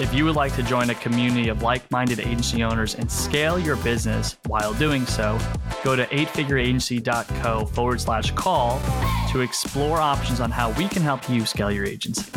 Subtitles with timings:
[0.00, 3.58] If you would like to join a community of like minded agency owners and scale
[3.58, 5.36] your business while doing so,
[5.82, 8.80] go to eightfigureagency.co forward slash call
[9.32, 12.30] to explore options on how we can help you scale your agency.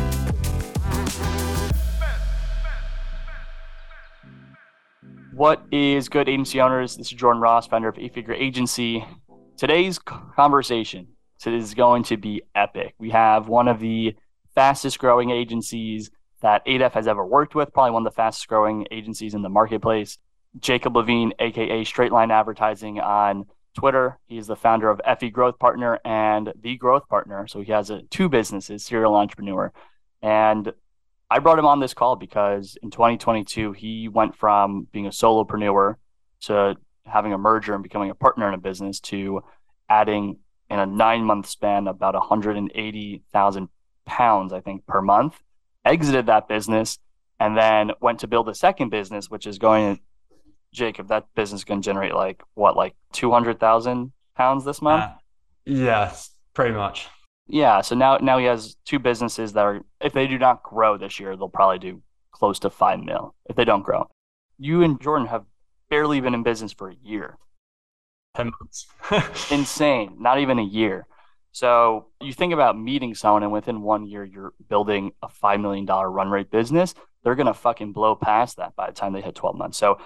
[5.32, 6.98] What is good, agency owners?
[6.98, 9.06] This is Jordan Ross, founder of Eight Figure Agency.
[9.56, 11.10] Today's conversation
[11.46, 12.96] is going to be epic.
[12.98, 14.16] We have one of the
[14.56, 16.10] fastest growing agencies
[16.42, 19.50] that ADEF has ever worked with, probably one of the fastest growing agencies in the
[19.50, 20.18] marketplace.
[20.60, 24.20] Jacob Levine, aka Straight Line Advertising on Twitter.
[24.28, 27.48] He's the founder of FE Growth Partner and The Growth Partner.
[27.48, 29.72] So he has a, two businesses, serial entrepreneur.
[30.22, 30.74] And
[31.30, 35.96] I brought him on this call because in 2022, he went from being a solopreneur
[36.42, 39.42] to having a merger and becoming a partner in a business to
[39.90, 40.38] adding
[40.70, 43.70] in a nine month span about 180,000
[44.06, 45.42] pounds, I think, per month.
[45.86, 47.00] Exited that business
[47.40, 50.02] and then went to build a second business, which is going to,
[50.74, 55.04] Jacob, that business is going to generate like what, like 200,000 pounds this month?
[55.04, 55.14] Uh,
[55.66, 57.08] yes, pretty much.
[57.48, 57.82] Yeah.
[57.82, 61.20] So now now he has two businesses that are if they do not grow this
[61.20, 62.02] year, they'll probably do
[62.32, 64.08] close to five mil if they don't grow.
[64.58, 65.44] You and Jordan have
[65.90, 67.38] barely been in business for a year.
[68.36, 68.88] Ten months.
[69.52, 70.16] Insane.
[70.20, 71.06] Not even a year.
[71.52, 75.86] So you think about meeting someone and within one year you're building a five million
[75.86, 79.36] dollar run rate business, they're gonna fucking blow past that by the time they hit
[79.36, 79.78] 12 months.
[79.78, 80.00] So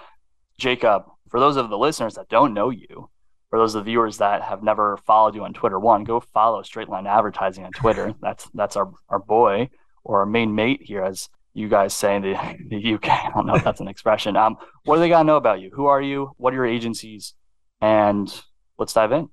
[0.58, 3.10] Jacob, for those of the listeners that don't know you,
[3.50, 6.62] for those of the viewers that have never followed you on Twitter, one, go follow
[6.62, 8.14] Straight Line Advertising on Twitter.
[8.20, 9.70] That's that's our our boy
[10.04, 12.34] or our main mate here, as you guys say in the,
[12.68, 13.08] the UK.
[13.08, 14.36] I don't know if that's an expression.
[14.36, 15.70] Um, what do they gotta know about you?
[15.74, 16.32] Who are you?
[16.36, 17.34] What are your agencies?
[17.80, 18.32] And
[18.78, 19.28] let's dive in.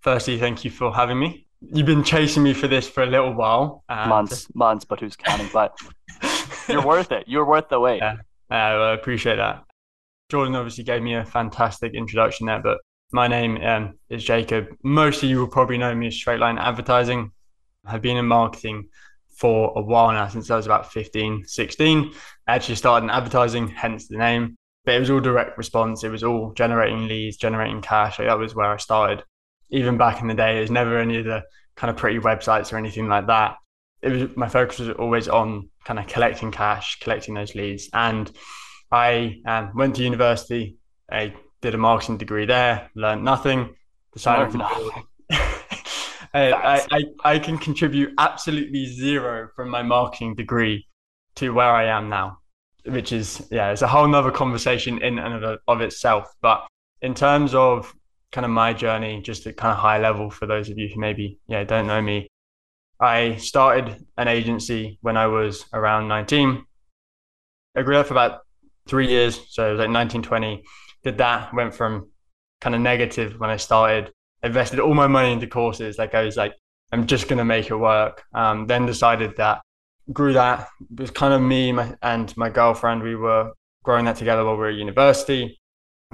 [0.00, 1.46] Firstly, thank you for having me.
[1.60, 3.84] You've been chasing me for this for a little while.
[3.88, 5.48] Months, months, but who's counting?
[5.52, 5.76] But
[6.68, 7.24] you're worth it.
[7.26, 8.02] You're worth the wait.
[8.50, 9.62] Yeah, uh, I appreciate that.
[10.28, 12.78] Jordan obviously gave me a fantastic introduction there, but
[13.12, 14.66] my name um, is Jacob.
[14.82, 17.30] Most of you will probably know me as Straight Line Advertising.
[17.84, 18.88] I've been in marketing
[19.36, 22.12] for a while now, since I was about 15, 16.
[22.48, 24.56] I actually started in advertising, hence the name.
[24.84, 26.02] But it was all direct response.
[26.02, 28.18] It was all generating leads, generating cash.
[28.18, 29.22] Like that was where I started.
[29.70, 31.42] Even back in the day, it was never any of the
[31.76, 33.56] kind of pretty websites or anything like that.
[34.02, 37.88] It was my focus was always on kind of collecting cash, collecting those leads.
[37.92, 38.30] And
[38.90, 40.76] I um, went to university.
[41.10, 43.74] I did a marketing degree there, learned nothing,
[44.12, 45.04] decided nothing.
[46.32, 50.86] I, I, I can contribute absolutely zero from my marketing degree
[51.36, 52.38] to where I am now,
[52.84, 56.32] which is, yeah, it's a whole nother conversation in and of, of itself.
[56.40, 56.66] But
[57.02, 57.92] in terms of
[58.32, 61.00] kind of my journey, just at kind of high level for those of you who
[61.00, 62.28] maybe, yeah, don't know me,
[63.00, 66.64] I started an agency when I was around 19.
[67.76, 68.40] I grew up for about
[68.86, 69.40] three years.
[69.48, 70.62] So it was like 1920
[71.02, 72.10] did that, went from
[72.60, 75.98] kind of negative when I started, invested all my money into courses.
[75.98, 76.54] Like I was like,
[76.92, 78.24] I'm just going to make it work.
[78.34, 79.62] Um, then decided that,
[80.12, 80.68] grew that.
[80.90, 83.02] It was kind of me and my girlfriend.
[83.02, 83.52] We were
[83.84, 85.59] growing that together while we were at university.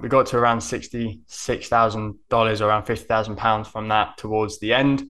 [0.03, 5.09] We got to around $66,000, around £50,000 from that towards the end.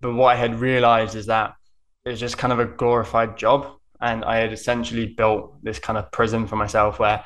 [0.00, 1.54] But what I had realized is that
[2.04, 3.76] it was just kind of a glorified job.
[4.00, 7.24] And I had essentially built this kind of prison for myself where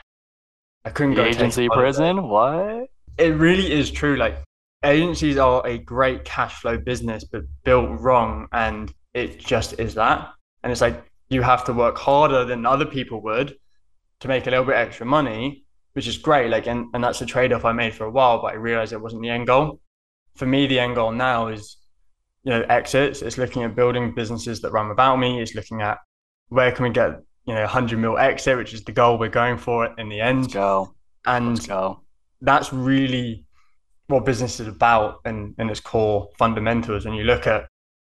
[0.84, 2.28] I couldn't the go agency prison.
[2.28, 2.88] What?
[3.18, 4.16] It really is true.
[4.16, 4.42] Like
[4.84, 10.32] agencies are a great cash flow business, but built wrong, and it just is that.
[10.62, 13.56] And it's like you have to work harder than other people would
[14.20, 15.64] to make a little bit extra money,
[15.96, 16.50] which is great.
[16.50, 18.92] Like, and, and that's a trade off I made for a while, but I realized
[18.92, 19.80] it wasn't the end goal.
[20.34, 21.78] For me, the end goal now is,
[22.44, 23.22] you know, exits.
[23.22, 25.40] It's looking at building businesses that run without me.
[25.40, 25.96] It's looking at
[26.50, 29.56] where can we get you know 100 mil exit, which is the goal we're going
[29.56, 30.42] for in the end.
[30.42, 30.94] Let's go.
[31.24, 32.02] And go.
[32.42, 33.46] that's really
[34.08, 37.06] what business is about and in, in its core fundamentals.
[37.06, 37.68] When you look at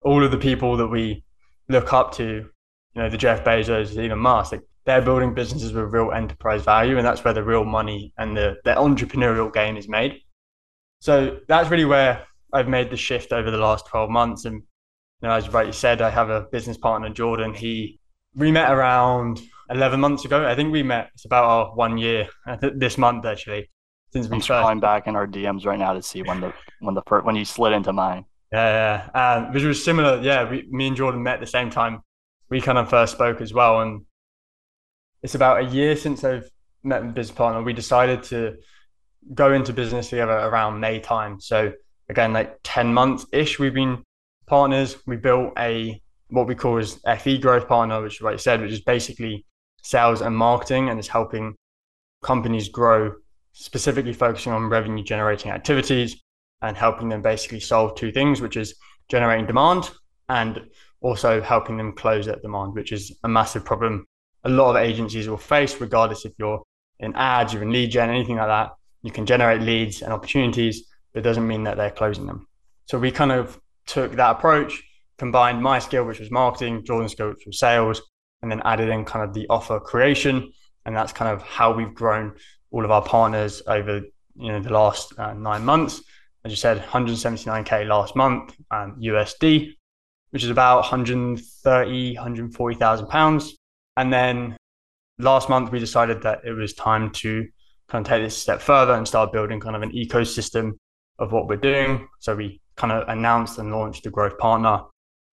[0.02, 1.24] all of the people that we
[1.70, 5.94] look up to, you know, the Jeff Bezos, Elon Musk, like they're building businesses with
[5.94, 9.88] real enterprise value, and that's where the real money and the, the entrepreneurial gain is
[9.88, 10.20] made.
[11.00, 14.46] So that's really where I've made the shift over the last 12 months.
[14.46, 17.54] And you know, as you rightly said, I have a business partner, Jordan.
[17.54, 18.00] He
[18.34, 19.40] we met around
[19.70, 20.48] 11 months ago.
[20.48, 22.28] I think we met, it's about our one year
[22.74, 23.70] this month actually.
[24.12, 24.50] since we I'm first.
[24.50, 27.36] scrolling back in our DMs right now to see when the when the first when
[27.36, 28.26] you slid into mine.
[28.52, 29.22] Yeah, yeah.
[29.22, 30.20] Um, which was similar.
[30.20, 32.02] Yeah, we, me and Jordan met at the same time.
[32.50, 34.06] We kind of first spoke as well, and
[35.22, 36.50] it's about a year since I've
[36.84, 37.62] met my business partner.
[37.62, 38.56] We decided to
[39.34, 41.40] go into business together around May time.
[41.40, 41.74] So
[42.10, 44.04] again, like ten months ish, we've been
[44.48, 44.98] partners.
[45.06, 48.62] We built a what we call as FE growth partner, which is what you said,
[48.62, 49.46] which is basically
[49.82, 51.56] sales and marketing, and is helping
[52.22, 53.14] companies grow,
[53.54, 56.22] specifically focusing on revenue generating activities
[56.62, 58.76] and helping them basically solve two things, which is
[59.08, 59.90] generating demand
[60.28, 60.62] and
[61.02, 64.06] also helping them close that demand, which is a massive problem
[64.44, 66.62] a lot of agencies will face, regardless if you're
[67.00, 68.72] in ads, you're in lead gen, anything like that.
[69.02, 72.48] You can generate leads and opportunities, but it doesn't mean that they're closing them.
[72.88, 74.84] So we kind of took that approach,
[75.18, 78.02] combined my skill, which was marketing, Jordan's skill, which was sales,
[78.42, 80.52] and then added in kind of the offer creation.
[80.86, 82.36] And that's kind of how we've grown
[82.72, 84.02] all of our partners over
[84.36, 86.02] you know the last uh, nine months
[86.46, 89.74] as you said, 179k last month um, USD,
[90.32, 93.58] which is about 130, 140,000 pounds.
[93.98, 94.58] And then
[95.18, 97.48] last month we decided that it was time to
[97.90, 100.74] kind of take this step further and start building kind of an ecosystem
[101.18, 102.08] of what we're doing.
[102.20, 104.84] So we kind of announced and launched the growth partner,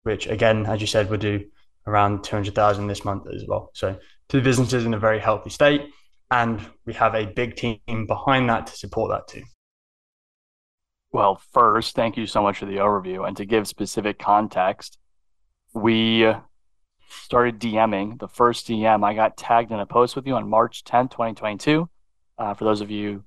[0.05, 1.45] which again, as you said, we'll do
[1.87, 3.71] around 200,000 this month as well.
[3.75, 5.83] So two businesses in a very healthy state.
[6.31, 9.45] And we have a big team behind that to support that too.
[11.13, 13.27] Well, first, thank you so much for the overview.
[13.29, 14.97] And to give specific context,
[15.75, 16.33] we
[17.13, 18.19] started DMing.
[18.19, 21.89] The first DM, I got tagged in a post with you on March 10th, 2022.
[22.39, 23.25] Uh, for those of you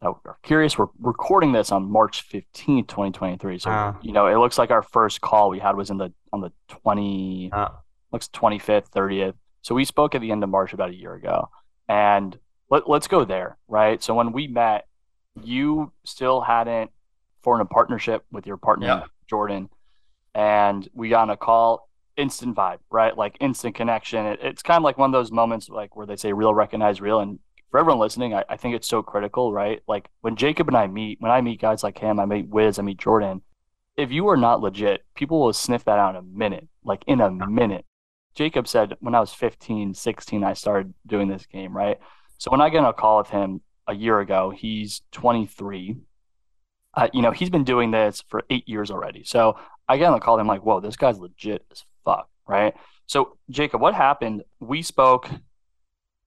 [0.00, 3.58] that are curious, we're recording this on March 15th, 2023.
[3.58, 6.12] So, uh, you know, it looks like our first call we had was in the
[6.32, 7.68] on the 20, uh,
[8.12, 9.34] looks 25th, 30th.
[9.62, 11.48] So we spoke at the end of March about a year ago.
[11.88, 12.38] And
[12.70, 14.02] let, let's go there, right?
[14.02, 14.86] So when we met,
[15.42, 16.90] you still hadn't
[17.42, 19.04] formed a partnership with your partner yeah.
[19.28, 19.68] Jordan,
[20.34, 21.87] and we got on a call.
[22.18, 23.16] Instant vibe, right?
[23.16, 24.26] Like instant connection.
[24.26, 27.00] It, it's kind of like one of those moments, like where they say "real recognize
[27.00, 27.38] real." And
[27.70, 29.80] for everyone listening, I, I think it's so critical, right?
[29.88, 32.78] Like when Jacob and I meet, when I meet guys like him, I meet Wiz,
[32.78, 33.40] I meet Jordan.
[33.96, 37.20] If you are not legit, people will sniff that out in a minute, like in
[37.20, 37.84] a minute.
[38.34, 41.98] Jacob said when I was 15, 16, I started doing this game, right?
[42.36, 45.96] So when I get on a call with him a year ago, he's 23
[46.98, 49.22] uh, you know, he's been doing this for eight years already.
[49.24, 49.56] So
[49.88, 52.74] I get on the call, I'm like, whoa, this guy's legit as fuck, right?
[53.06, 54.42] So Jacob, what happened?
[54.60, 55.28] We spoke.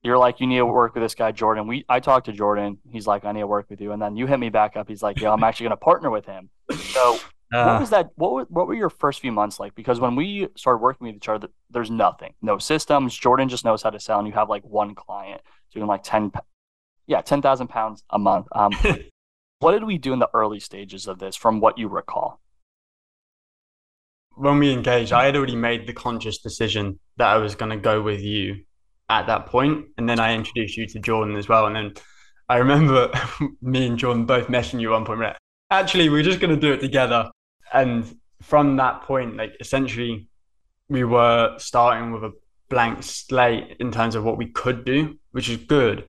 [0.04, 1.68] You're like, you need to work with this guy, Jordan.
[1.68, 2.80] We I talked to Jordan.
[2.90, 3.92] He's like, I need to work with you.
[3.92, 4.88] And then you hit me back up.
[4.88, 6.50] He's like, yeah, I'm actually going to partner with him.
[6.72, 7.20] So
[7.54, 8.10] uh, what was that?
[8.16, 9.76] What were, what were your first few months like?
[9.76, 13.16] Because when we started working with each other, there's nothing, no systems.
[13.16, 15.42] Jordan just knows how to sell, and you have like one client
[15.72, 16.32] doing like ten,
[17.06, 18.48] yeah, ten thousand pounds a month.
[18.54, 18.72] Um,
[19.62, 22.42] What did we do in the early stages of this from what you recall?
[24.42, 27.78] When we engaged, I had already made the conscious decision that I was going to
[27.78, 28.64] go with you
[29.08, 31.68] at that point, And then I introduced you to Jordan as well.
[31.68, 31.94] And then
[32.50, 33.12] I remember
[33.62, 35.20] me and Jordan both messaging you one point.
[35.20, 35.36] Right?
[35.70, 37.30] Actually, we're just going to do it together.
[37.72, 40.28] And from that point, like essentially,
[40.90, 42.34] we were starting with a
[42.68, 46.08] blank slate in terms of what we could do, which is good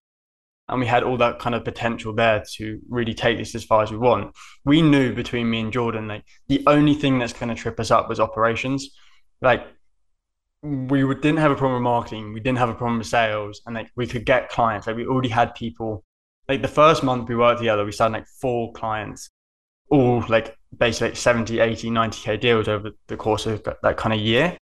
[0.72, 3.82] and we had all that kind of potential there to really take this as far
[3.82, 4.34] as we want.
[4.64, 7.90] We knew between me and Jordan, like the only thing that's going to trip us
[7.90, 8.96] up was operations.
[9.42, 9.66] Like
[10.62, 13.74] we didn't have a problem with marketing, we didn't have a problem with sales, and
[13.74, 14.86] like we could get clients.
[14.86, 16.04] Like we already had people.
[16.48, 19.28] Like the first month we worked together, we signed like four clients,
[19.90, 24.20] all like basically like 70, 80, 90k deals over the course of that kind of
[24.20, 24.56] year.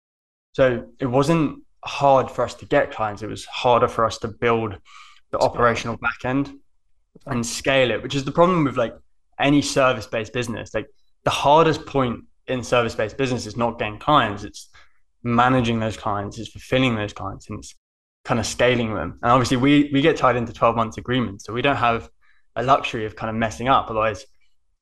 [0.53, 3.23] So it wasn't hard for us to get clients.
[3.23, 4.77] It was harder for us to build
[5.37, 6.53] the operational back end
[7.27, 8.95] and scale it, which is the problem with like
[9.39, 10.75] any service based business.
[10.75, 10.89] Like
[11.25, 14.69] the hardest point in service based business is not getting clients, it's
[15.23, 17.75] managing those clients, it's fulfilling those clients, and it's
[18.25, 19.19] kind of scaling them.
[19.23, 22.09] And obviously, we we get tied into 12 months agreements, so we don't have
[22.55, 23.91] a luxury of kind of messing up.
[23.91, 24.25] Otherwise,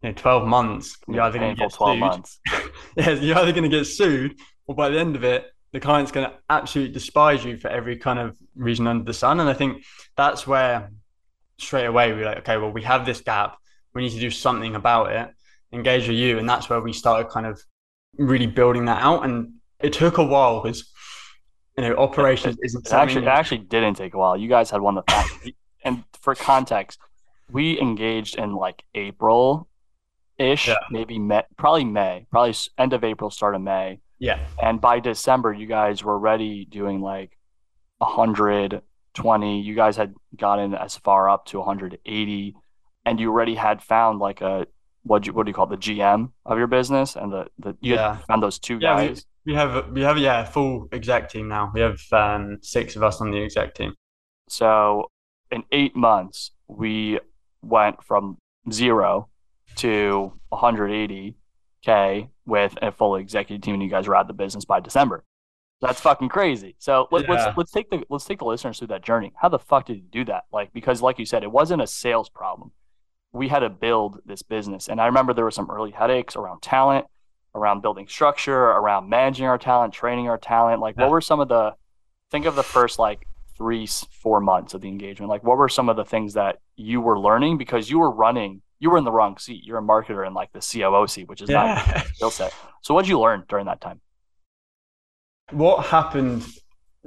[0.02, 2.00] you know, 12 months, you're either going to get 12 sued.
[2.00, 2.40] months.
[2.96, 6.12] yeah, you're either going to get sued, or by the end of it, the client's
[6.12, 9.40] going to absolutely despise you for every kind of reason under the sun.
[9.40, 9.84] And I think
[10.16, 10.92] that's where
[11.58, 13.56] straight away we're like, okay, well, we have this gap.
[13.92, 15.30] We need to do something about it,
[15.72, 16.38] engage with you.
[16.38, 17.60] And that's where we started kind of
[18.16, 19.24] really building that out.
[19.24, 20.92] And it took a while because,
[21.76, 24.36] you know, operations it, isn't it actually, it actually didn't take a while.
[24.36, 25.54] You guys had one of the,
[25.84, 27.00] and for context,
[27.50, 29.66] we engaged in like April
[30.38, 30.76] ish, yeah.
[30.88, 34.38] maybe May, probably May, probably end of April, start of May yeah.
[34.66, 37.30] And by December, you guys were already doing like
[37.98, 39.60] 120.
[39.60, 42.54] You guys had gotten as far up to 180.
[43.06, 44.66] and you already had found like a
[45.02, 47.76] what you what do you call it, the GM of your business and the the
[47.82, 48.16] you Yeah.
[48.28, 49.26] found those two Yeah, we- guys.
[49.46, 51.70] We have we have yeah full exec team now.
[51.74, 53.92] We have um, six of us on the exec team.
[54.48, 55.10] So
[55.50, 57.20] in eight months, we
[57.60, 58.38] went from
[58.72, 59.28] zero
[59.82, 64.64] to 180k with a full executive team, and you guys were out of the business
[64.64, 65.24] by December.
[65.80, 66.76] That's fucking crazy.
[66.78, 67.30] So let, Yeah.
[67.32, 69.32] let's let's take the let's take the listeners through that journey.
[69.36, 70.44] How the fuck did you do that?
[70.52, 72.72] Like because like you said, it wasn't a sales problem.
[73.32, 76.62] We had to build this business, and I remember there were some early headaches around
[76.62, 77.06] talent,
[77.54, 80.80] around building structure, around managing our talent, training our talent.
[80.80, 81.02] Like, Yeah.
[81.04, 81.74] what were some of the
[82.30, 83.26] think of the first like
[83.58, 85.28] three four months of the engagement?
[85.28, 88.62] Like, what were some of the things that you were learning because you were running?
[88.84, 89.64] You were in the wrong seat.
[89.64, 92.54] You're a marketer in like the COO seat, which is not your skill set.
[92.82, 94.00] So, what did you learn during that time?
[95.52, 96.46] what happened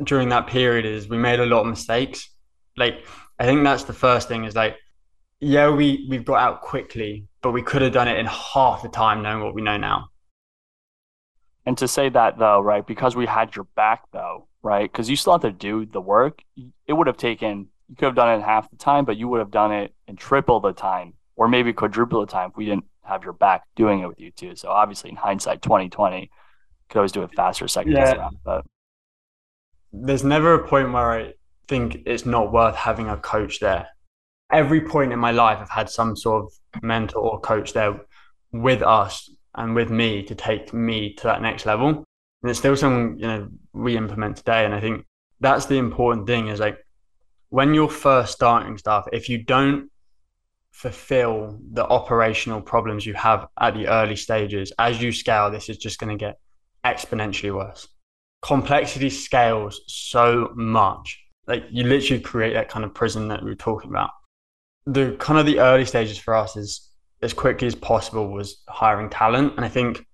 [0.04, 2.30] during that period is we made a lot of mistakes.
[2.76, 3.06] Like
[3.40, 4.76] I think that's the first thing is like,
[5.40, 8.90] yeah, we we've got out quickly, but we could have done it in half the
[8.90, 10.10] time knowing what we know now.
[11.66, 14.90] And to say that though, right, because we had your back though, right?
[14.92, 16.42] Because you still have to do the work.
[16.88, 19.28] It would have taken you could have done it in half the time, but you
[19.30, 22.66] would have done it in triple the time, or maybe quadruple the time if we
[22.66, 24.56] didn't have your back doing it with you too.
[24.56, 26.30] So obviously, in hindsight, twenty twenty,
[26.90, 28.16] could always do it faster second Yeah.
[28.16, 28.38] around.
[28.44, 28.66] But
[29.94, 31.34] There's never a point where I
[31.68, 33.88] think it's not worth having a coach there.
[34.52, 38.02] Every point in my life, I've had some sort of mentor or coach there
[38.52, 41.90] with us and with me to take me to that next level.
[41.90, 44.66] And it's still something you know we implement today.
[44.66, 45.06] And I think
[45.40, 46.78] that's the important thing is like
[47.50, 49.90] when you're first starting stuff, if you don't
[50.78, 55.78] fulfill the operational problems you have at the early stages, as you scale, this is
[55.78, 56.38] just going to get
[56.86, 57.88] exponentially worse.
[58.44, 61.20] Complexity scales so much.
[61.48, 64.12] Like you literally create that kind of prison that we were talking about.
[64.86, 66.92] The kind of the early stages for us is
[67.24, 69.54] as quickly as possible was hiring talent.
[69.56, 70.06] And I think,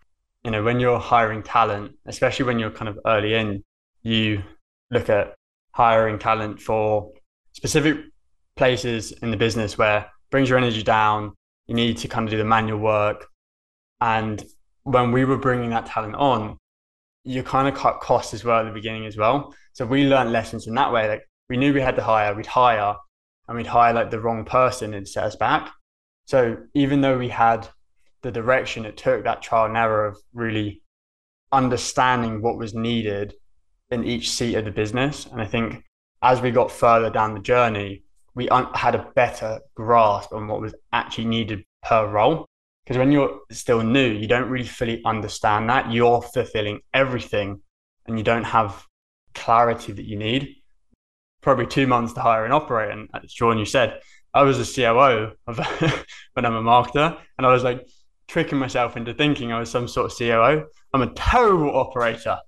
[0.45, 3.65] you know, when you're hiring talent, especially when you're kind of early in,
[4.01, 4.41] you
[4.91, 5.35] look at
[5.73, 7.11] hiring talent for
[7.51, 7.97] specific
[8.55, 11.31] places in the business where brings your energy down.
[11.67, 13.27] You need to kind of do the manual work.
[14.01, 14.43] And
[14.81, 16.57] when we were bringing that talent on,
[17.23, 19.53] you kind of cut costs as well at the beginning as well.
[19.73, 21.07] So we learned lessons in that way.
[21.07, 22.95] Like we knew we had to hire, we'd hire,
[23.47, 25.71] and we'd hire like the wrong person and set us back.
[26.25, 27.67] So even though we had
[28.23, 30.81] the direction, it took that trial and error of really
[31.51, 33.35] understanding what was needed
[33.91, 35.27] in each seat of the business.
[35.31, 35.83] And I think
[36.23, 38.03] as we got further down the journey,
[38.35, 42.47] we had a better grasp on what was actually needed per role.
[42.83, 45.91] Because when you're still new, you don't really fully understand that.
[45.91, 47.61] You're fulfilling everything
[48.05, 48.85] and you don't have
[49.33, 50.55] clarity that you need.
[51.41, 52.91] Probably two months to hire an operator.
[52.91, 53.99] And as Sean, you said,
[54.33, 55.57] I was a COO of
[56.33, 57.87] when I'm a marketer, and I was like
[58.27, 60.65] tricking myself into thinking I was some sort of COO.
[60.93, 62.39] I'm a terrible operator.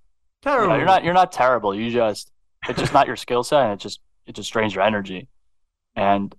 [0.41, 0.73] Terrible.
[0.73, 1.75] Yeah, you're not you're not terrible.
[1.75, 2.31] You just
[2.67, 5.27] it's just not your skill set, and it just it just drains your energy.
[5.95, 6.35] And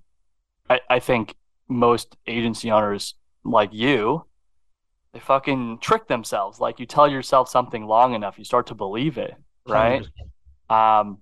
[0.68, 1.34] I I think
[1.68, 4.24] most agency owners like you,
[5.12, 6.60] they fucking trick themselves.
[6.60, 9.34] Like you tell yourself something long enough, you start to believe it,
[9.66, 10.06] right?
[10.68, 11.18] Um,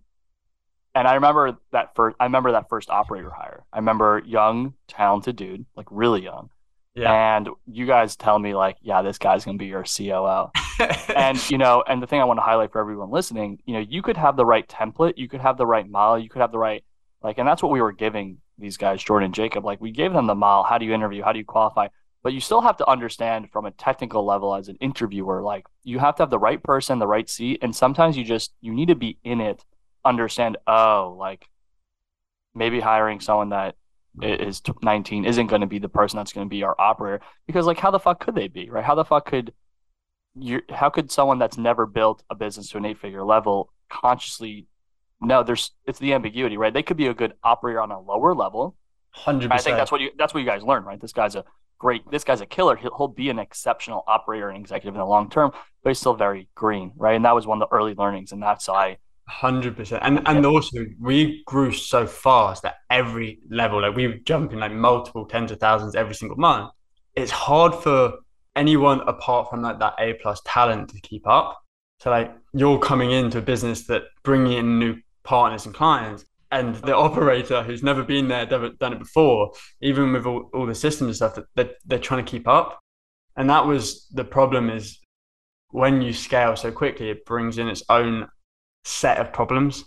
[0.94, 2.16] and I remember that first.
[2.20, 3.64] I remember that first operator hire.
[3.72, 6.50] I remember young, talented dude, like really young.
[6.94, 7.36] Yeah.
[7.36, 10.52] And you guys tell me like, yeah, this guy's gonna be your COO
[11.14, 13.80] and you know and the thing i want to highlight for everyone listening you know
[13.80, 16.52] you could have the right template you could have the right model you could have
[16.52, 16.84] the right
[17.24, 19.64] like and that's what we were giving these guys jordan jacob.
[19.64, 21.24] Like we gave them the model how do you interview?
[21.24, 21.88] How do you qualify?
[22.22, 25.98] But you still have to understand from a technical level as an interviewer like you
[25.98, 28.88] have to have the right person the right seat and sometimes you just you need
[28.88, 29.64] to be in it
[30.04, 31.48] understand oh like
[32.54, 33.74] maybe hiring someone that
[34.22, 37.20] is 19 isn't going to be the person that's going to be our operator.
[37.46, 38.84] Because like how the fuck could they be right?
[38.84, 39.52] How the fuck could
[40.36, 44.66] you how could someone that's never built a business to an eight figure level consciously
[45.24, 48.34] no there's it's the ambiguity right they could be a good operator on a lower
[48.34, 48.76] level
[49.10, 49.60] Hundred percent.
[49.60, 51.44] i think that's what you that's what you guys learn right this guy's a
[51.78, 55.06] great this guy's a killer he'll, he'll be an exceptional operator and executive in the
[55.06, 55.50] long term
[55.82, 58.42] but he's still very green right and that was one of the early learnings and
[58.42, 63.80] that's why Hundred percent, and and also we grew so fast at every level.
[63.80, 66.72] Like we were jumping like multiple tens of thousands every single month.
[67.14, 68.18] It's hard for
[68.54, 71.58] anyone apart from like that A plus talent to keep up.
[72.00, 76.76] So like you're coming into a business that bringing in new partners and clients, and
[76.76, 77.02] the oh.
[77.02, 81.08] operator who's never been there, never done it before, even with all, all the systems
[81.08, 82.80] and stuff that they're, they're trying to keep up.
[83.36, 85.00] And that was the problem is
[85.70, 88.28] when you scale so quickly, it brings in its own
[88.84, 89.84] set of problems,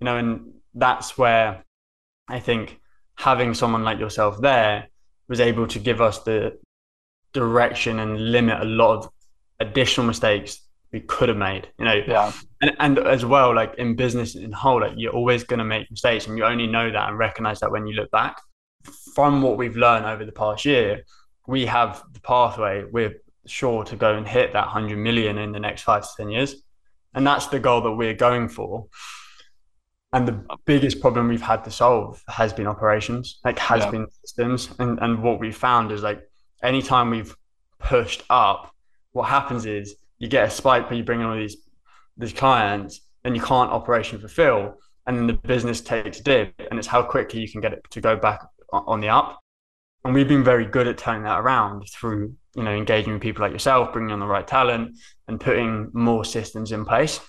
[0.00, 1.62] you know, and that's where
[2.28, 2.80] I think
[3.16, 4.88] having someone like yourself there
[5.28, 6.58] was able to give us the
[7.32, 9.10] direction and limit a lot of
[9.60, 10.60] additional mistakes
[10.92, 11.68] we could have made.
[11.78, 12.32] You know, Yeah.
[12.62, 15.90] And and as well, like in business in whole, like you're always going to make
[15.90, 18.40] mistakes, and you only know that and recognize that when you look back.
[19.14, 21.02] From what we've learned over the past year,
[21.46, 22.84] we have the pathway.
[22.90, 23.14] We're
[23.46, 26.56] sure to go and hit that hundred million in the next five to ten years,
[27.14, 28.86] and that's the goal that we're going for.
[30.14, 33.90] And the biggest problem we've had to solve has been operations, like has Yeah.
[33.90, 36.20] been systems, and and what we found is like
[36.62, 37.34] anytime we've
[37.78, 38.72] pushed up,
[39.12, 41.56] what happens is you get a spike when you bring in all these
[42.22, 44.74] these clients, then you can't operation fulfill,
[45.06, 47.84] and then the business takes a dip, and it's how quickly you can get it
[47.90, 48.40] to go back
[48.72, 49.38] on the up.
[50.04, 53.42] And we've been very good at turning that around through you know engaging with people
[53.42, 54.98] like yourself, bringing on the right talent,
[55.28, 57.20] and putting more systems in place.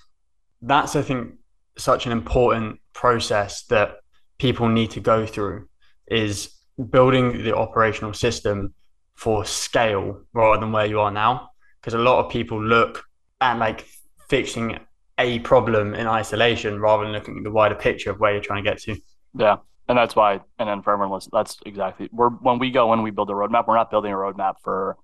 [0.62, 1.34] That's I think
[1.78, 3.96] such an important process that
[4.38, 5.68] people need to go through
[6.08, 6.54] is
[6.90, 8.74] building the operational system
[9.16, 13.04] for scale rather than where you are now because a lot of people look
[13.42, 13.86] at like
[14.34, 14.80] fixing
[15.20, 18.64] a problem in isolation rather than looking at the wider picture of where you're trying
[18.64, 18.98] to get to.
[19.38, 19.58] Yeah.
[19.88, 23.04] And that's why, and then for everyone listening, that's exactly we're when we go when
[23.04, 24.98] we build a roadmap, we're not building a roadmap for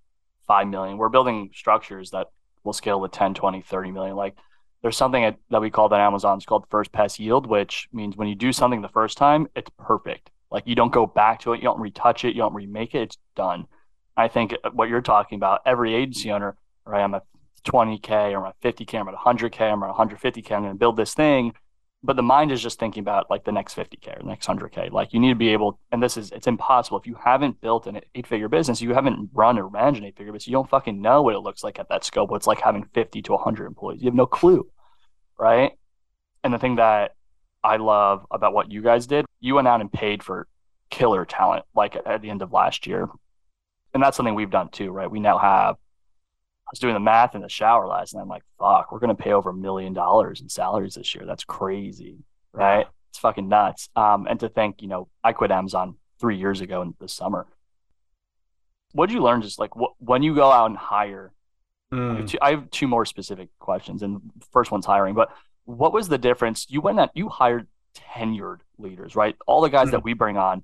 [0.47, 0.97] five million.
[0.97, 2.25] We're building structures that
[2.63, 4.15] will scale to 10, 20, 30 million.
[4.15, 4.35] Like
[4.81, 8.17] there's something at, that we call that Amazon, it's called first pass yield, which means
[8.17, 10.31] when you do something the first time, it's perfect.
[10.49, 13.01] Like you don't go back to it, you don't retouch it, you don't remake it,
[13.01, 13.67] it's done.
[14.17, 17.03] I think what you're talking about, every agency owner, right?
[17.03, 17.25] I'm at
[17.59, 21.13] 20K or at 50K, I'm at 100K, I'm at 150K, I'm going to build this
[21.13, 21.53] thing.
[22.01, 24.89] But the mind is just thinking about like the next 50k or the next 100k
[24.91, 26.97] like you need to be able and this is it's impossible.
[26.97, 30.15] If you haven't built an eight figure business you haven't run or managed an eight
[30.15, 32.61] figure business you don't fucking know what it looks like at that scope it's like
[32.61, 34.01] having 50 to 100 employees.
[34.01, 34.69] You have no clue
[35.37, 35.73] right?
[36.43, 37.15] And the thing that
[37.61, 40.47] i love about what you guys did you went out and paid for
[40.89, 43.09] killer talent like at the end of last year.
[43.93, 45.11] And that's something we've done too right?
[45.11, 45.75] We now have
[46.71, 48.21] was doing the math in the shower last night.
[48.21, 51.25] I'm like, fuck, we're gonna pay over a million dollars in salaries this year.
[51.25, 52.17] That's crazy,
[52.53, 52.87] right?
[53.09, 53.89] It's fucking nuts.
[53.95, 57.47] Um, and to think, you know, I quit Amazon three years ago in the summer.
[58.93, 59.41] What did you learn?
[59.41, 61.31] Just like wh- when you go out and hire.
[61.91, 62.27] I, have Mm.
[62.27, 65.15] two, I have two more specific questions, and first one's hiring.
[65.15, 65.31] But
[65.65, 66.67] what was the difference?
[66.69, 69.35] You went out, you hired tenured leaders, right?
[69.47, 70.61] All the guys that we bring on,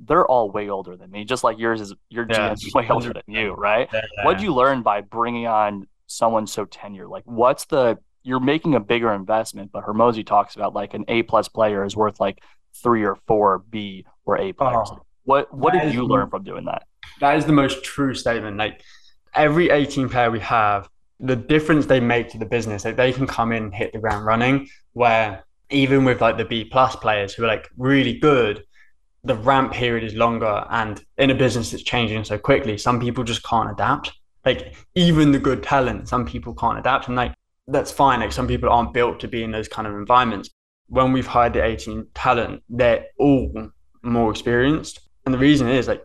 [0.00, 1.24] they're all way older than me.
[1.24, 3.88] Just like yours is your Yeah, GM's way older than you, right?
[3.92, 4.00] Yeah.
[4.24, 7.10] What'd you learn by bringing on someone so tenured?
[7.10, 11.22] Like, what's the you're making a bigger investment, but Hormozi talks about like an A
[11.22, 12.40] plus player is worth like
[12.82, 14.88] three or four B or A players.
[14.92, 16.84] Oh, what what did you the- learn from doing that?
[17.20, 18.56] That is the most true statement.
[18.56, 18.82] Like
[19.34, 20.88] every 18 player we have,
[21.20, 23.98] the difference they make to the business, like they can come in and hit the
[23.98, 24.68] ground running.
[24.92, 28.62] Where even with like the B plus players who are like really good,
[29.24, 30.64] the ramp period is longer.
[30.70, 34.12] And in a business that's changing so quickly, some people just can't adapt.
[34.44, 37.08] Like even the good talent, some people can't adapt.
[37.08, 37.34] And like
[37.66, 38.20] that's fine.
[38.20, 40.50] Like some people aren't built to be in those kind of environments.
[40.88, 43.70] When we've hired the 18 talent, they're all
[44.02, 45.00] more experienced.
[45.26, 46.02] And the reason is like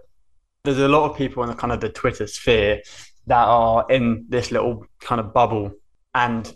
[0.64, 2.82] there's a lot of people in the kind of the Twitter sphere
[3.28, 5.72] that are in this little kind of bubble,
[6.14, 6.56] and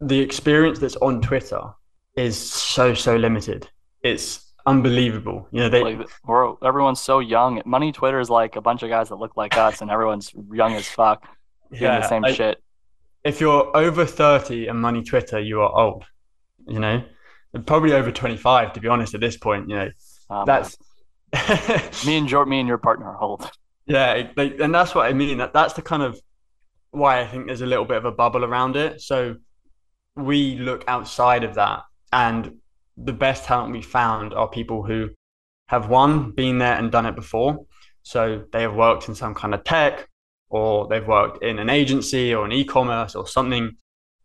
[0.00, 1.60] the experience that's on Twitter
[2.16, 3.68] is so so limited.
[4.02, 5.48] It's unbelievable.
[5.50, 7.62] You know, they Like we're everyone's so young.
[7.64, 10.74] Money Twitter is like a bunch of guys that look like us, and everyone's young
[10.74, 11.26] as fuck
[11.70, 12.62] doing the same like, shit.
[13.24, 16.04] If you're over thirty and money Twitter, you are old.
[16.66, 17.02] You know,
[17.66, 19.14] probably over twenty five to be honest.
[19.14, 19.90] At this point, you know,
[20.30, 20.76] Um, that's
[22.06, 23.50] me and your me and your partner are old.
[23.86, 25.38] Yeah, and that's what I mean.
[25.38, 26.20] That that's the kind of
[26.92, 29.00] why I think there's a little bit of a bubble around it.
[29.00, 29.36] So
[30.16, 32.58] we look outside of that, and
[32.96, 35.10] the best talent we found are people who
[35.68, 37.66] have one been there and done it before.
[38.02, 40.08] So they have worked in some kind of tech,
[40.48, 43.76] or they've worked in an agency or an e-commerce or something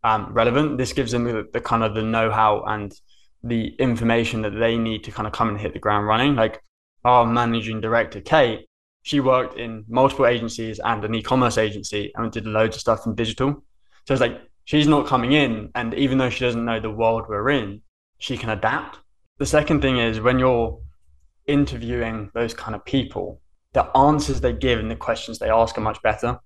[0.02, 0.78] um, relevant.
[0.78, 2.92] This gives them the, the kind of the know-how and
[3.42, 6.34] the information that they need to kind of come and hit the ground running.
[6.34, 6.60] Like
[7.04, 8.66] our managing director, Kate,
[9.02, 13.14] she worked in multiple agencies and an e-commerce agency and did loads of stuff in
[13.14, 13.62] digital.
[14.04, 17.26] So it's like she's not coming in, and even though she doesn't know the world
[17.28, 17.82] we're in,
[18.18, 18.98] she can adapt.
[19.38, 20.80] The second thing is when you're
[21.46, 23.40] interviewing those kind of people,
[23.72, 26.38] the answers they give and the questions they ask are much better.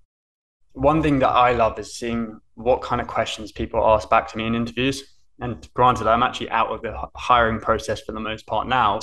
[0.73, 4.37] One thing that I love is seeing what kind of questions people ask back to
[4.37, 5.03] me in interviews.
[5.39, 8.99] And granted, I'm actually out of the hiring process for the most part now.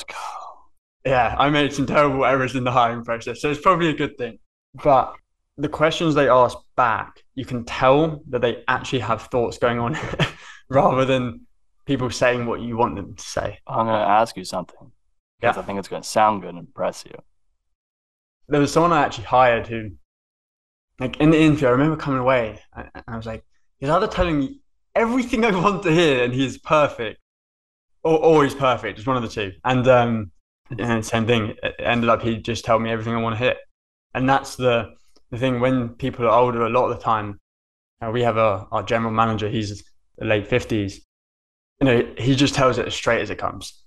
[1.05, 4.19] Yeah, I made some terrible errors in the hiring process, so it's probably a good
[4.19, 4.39] thing.
[4.83, 5.15] But
[5.57, 9.97] the questions they ask back, you can tell that they actually have thoughts going on
[10.69, 11.47] rather than
[11.89, 13.49] people saying what you want them to say.
[13.67, 14.87] I'm gonna ask you something
[15.41, 15.63] because Yeah.
[15.63, 17.17] I think it's gonna sound good and impress you.
[18.51, 19.81] there was someone I actually hired who,
[21.03, 22.45] like in the interview, I remember coming away
[22.77, 23.43] and I was like,
[23.79, 24.61] he's either telling me
[24.95, 27.19] everything I want to hear and he's perfect,
[28.03, 28.99] or, or he's perfect.
[28.99, 29.53] It's one of the two.
[29.65, 30.31] And um,
[30.79, 31.43] and same thing.
[31.63, 33.57] It ended up he just told me everything I want to hear,
[34.15, 34.77] and that's the
[35.31, 35.61] the thing.
[35.61, 37.39] When people are older, a lot of the time,
[38.03, 39.49] uh, we have a our general manager.
[39.49, 39.83] He's
[40.21, 41.05] late fifties.
[41.81, 43.83] You know, he just tells it as straight as it comes.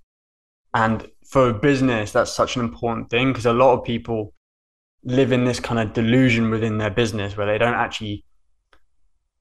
[0.74, 4.34] And for a business, that's such an important thing because a lot of people
[5.04, 8.24] live in this kind of delusion within their business where they don't actually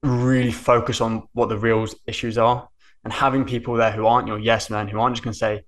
[0.02, 2.68] really focus on what the real issues are.
[3.04, 5.62] And having people there who aren't your yes men, who aren't just going to say,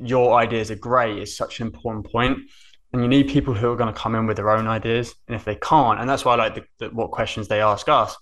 [0.00, 2.38] your ideas are great, is such an important point.
[2.92, 5.14] And you need people who are going to come in with their own ideas.
[5.28, 7.88] And if they can't, and that's why I like the, the, what questions they ask
[7.88, 8.16] us,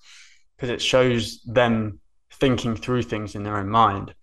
[0.57, 2.01] because it shows them
[2.41, 4.15] thinking through things in their own mind.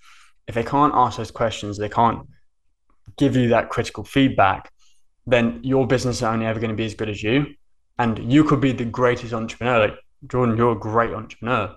[0.47, 2.27] If they can't ask those questions, they can't
[3.17, 4.71] give you that critical feedback,
[5.27, 7.47] then your business is only ever going to be as good as you.
[7.97, 9.87] And you could be the greatest entrepreneur.
[9.87, 9.97] Like
[10.27, 11.75] Jordan, you're a great entrepreneur,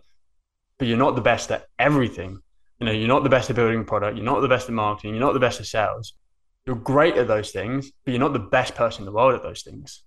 [0.78, 2.40] but you're not the best at everything.
[2.80, 5.14] You know, you're not the best at building product, you're not the best at marketing,
[5.14, 6.14] you're not the best at sales.
[6.66, 9.42] You're great at those things, but you're not the best person in the world at
[9.42, 10.02] those things.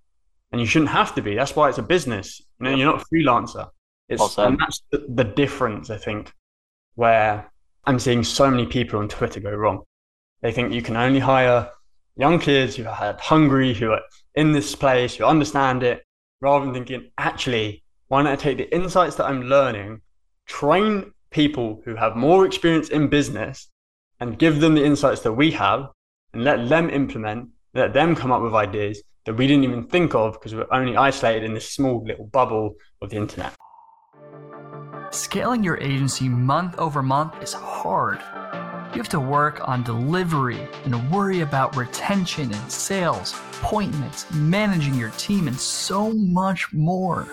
[0.52, 1.36] And you shouldn't have to be.
[1.36, 2.42] That's why it's a business.
[2.60, 3.70] You know, you're not a freelancer.
[4.12, 6.34] It's and that's the, the difference, I think,
[6.96, 7.52] where
[7.86, 9.84] I'm seeing so many people on Twitter go wrong.
[10.42, 11.70] They think you can only hire
[12.18, 14.02] young kids who are hungry, who are
[14.36, 16.04] in this place, who understand it,
[16.42, 20.02] rather than thinking, actually, why don't I take the insights that I'm learning,
[20.46, 23.70] train people who have more experience in business,
[24.20, 25.88] and give them the insights that we have,
[26.34, 30.16] and let them implement, let them come up with ideas that we didn't even think
[30.16, 33.56] of because we're only isolated in this small little bubble of the internet.
[35.12, 38.20] Scaling your agency month over month is hard.
[38.94, 45.10] You have to work on delivery and worry about retention and sales, appointments, managing your
[45.12, 47.28] team, and so much more.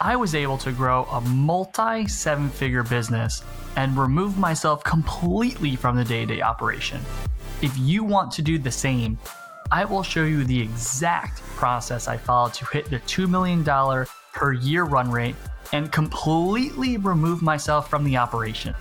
[0.00, 3.42] I was able to grow a multi seven figure business
[3.76, 7.02] and remove myself completely from the day to day operation.
[7.60, 9.18] If you want to do the same,
[9.70, 13.62] I will show you the exact process I followed to hit the $2 million
[14.32, 15.36] per year run rate
[15.74, 18.72] and completely remove myself from the operation.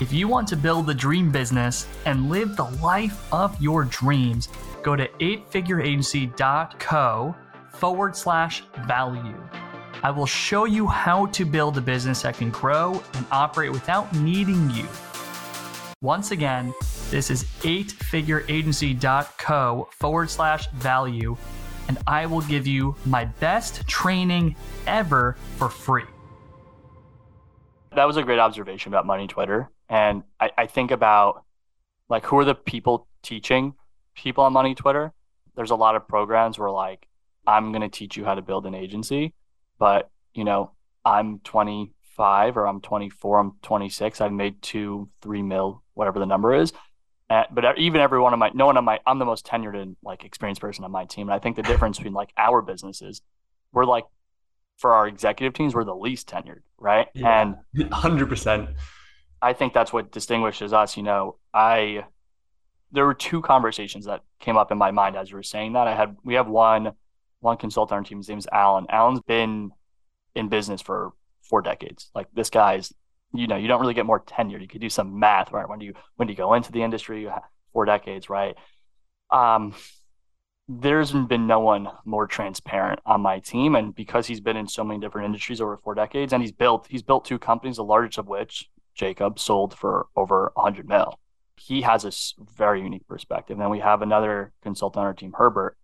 [0.00, 4.48] If you want to build the dream business and live the life of your dreams,
[4.82, 7.36] go to eightfigureagency.co
[7.70, 9.40] forward slash value.
[10.02, 14.12] I will show you how to build a business that can grow and operate without
[14.12, 14.88] needing you.
[16.00, 16.74] Once again,
[17.10, 21.36] this is eightfigureagency.co forward slash value,
[21.88, 26.04] and I will give you my best training ever for free.
[27.94, 29.70] That was a great observation about money Twitter.
[29.88, 31.44] And I, I think about
[32.08, 33.74] like who are the people teaching
[34.14, 35.12] people on money Twitter?
[35.54, 37.06] There's a lot of programs where like
[37.46, 39.34] I'm gonna teach you how to build an agency,
[39.78, 40.72] but you know,
[41.04, 44.20] I'm 25 or I'm 24, I'm 26.
[44.20, 46.72] I've made two, three mil, whatever the number is.
[47.32, 49.80] Uh, but even every one of my, no one on my, I'm the most tenured
[49.80, 51.28] and like experienced person on my team.
[51.28, 53.22] And I think the difference between like our businesses,
[53.72, 54.04] we're like,
[54.76, 57.08] for our executive teams, we're the least tenured, right?
[57.14, 57.40] Yeah,
[57.74, 58.74] and 100%.
[59.40, 60.96] I think that's what distinguishes us.
[60.96, 62.04] You know, I
[62.90, 65.88] there were two conversations that came up in my mind as you were saying that.
[65.88, 66.92] I had we have one
[67.40, 68.18] one consultant on our team.
[68.18, 68.86] His name is Alan.
[68.90, 69.72] Alan's been
[70.34, 72.10] in business for four decades.
[72.14, 72.92] Like this guy's,
[73.34, 74.58] you know, you don't really get more tenure.
[74.58, 75.68] You could do some math, right?
[75.68, 77.28] When do you when do you go into the industry?
[77.72, 78.54] Four decades, right?
[79.30, 79.74] Um,
[80.68, 84.84] there's been no one more transparent on my team, and because he's been in so
[84.84, 88.18] many different industries over four decades, and he's built he's built two companies, the largest
[88.18, 91.18] of which Jacob sold for over 100 mil.
[91.56, 92.12] He has a
[92.56, 93.58] very unique perspective.
[93.58, 95.76] Then we have another consultant on our team, Herbert,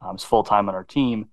[0.00, 1.28] um, is full time on our team.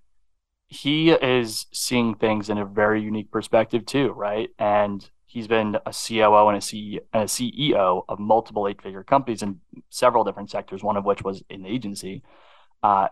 [0.68, 4.50] He is seeing things in a very unique perspective too, right?
[4.58, 9.04] And he's been a COO and a, CEO, and a CEO of multiple eight figure
[9.04, 12.24] companies in several different sectors, one of which was an agency.
[12.82, 13.08] Uh,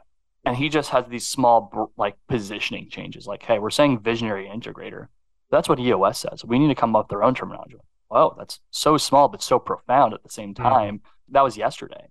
[0.45, 5.07] and he just has these small like positioning changes like hey we're saying visionary integrator
[5.51, 7.77] that's what eos says we need to come up with their own terminology
[8.11, 10.97] whoa, that's so small but so profound at the same time.
[10.97, 11.33] Mm-hmm.
[11.33, 12.07] That was yesterday.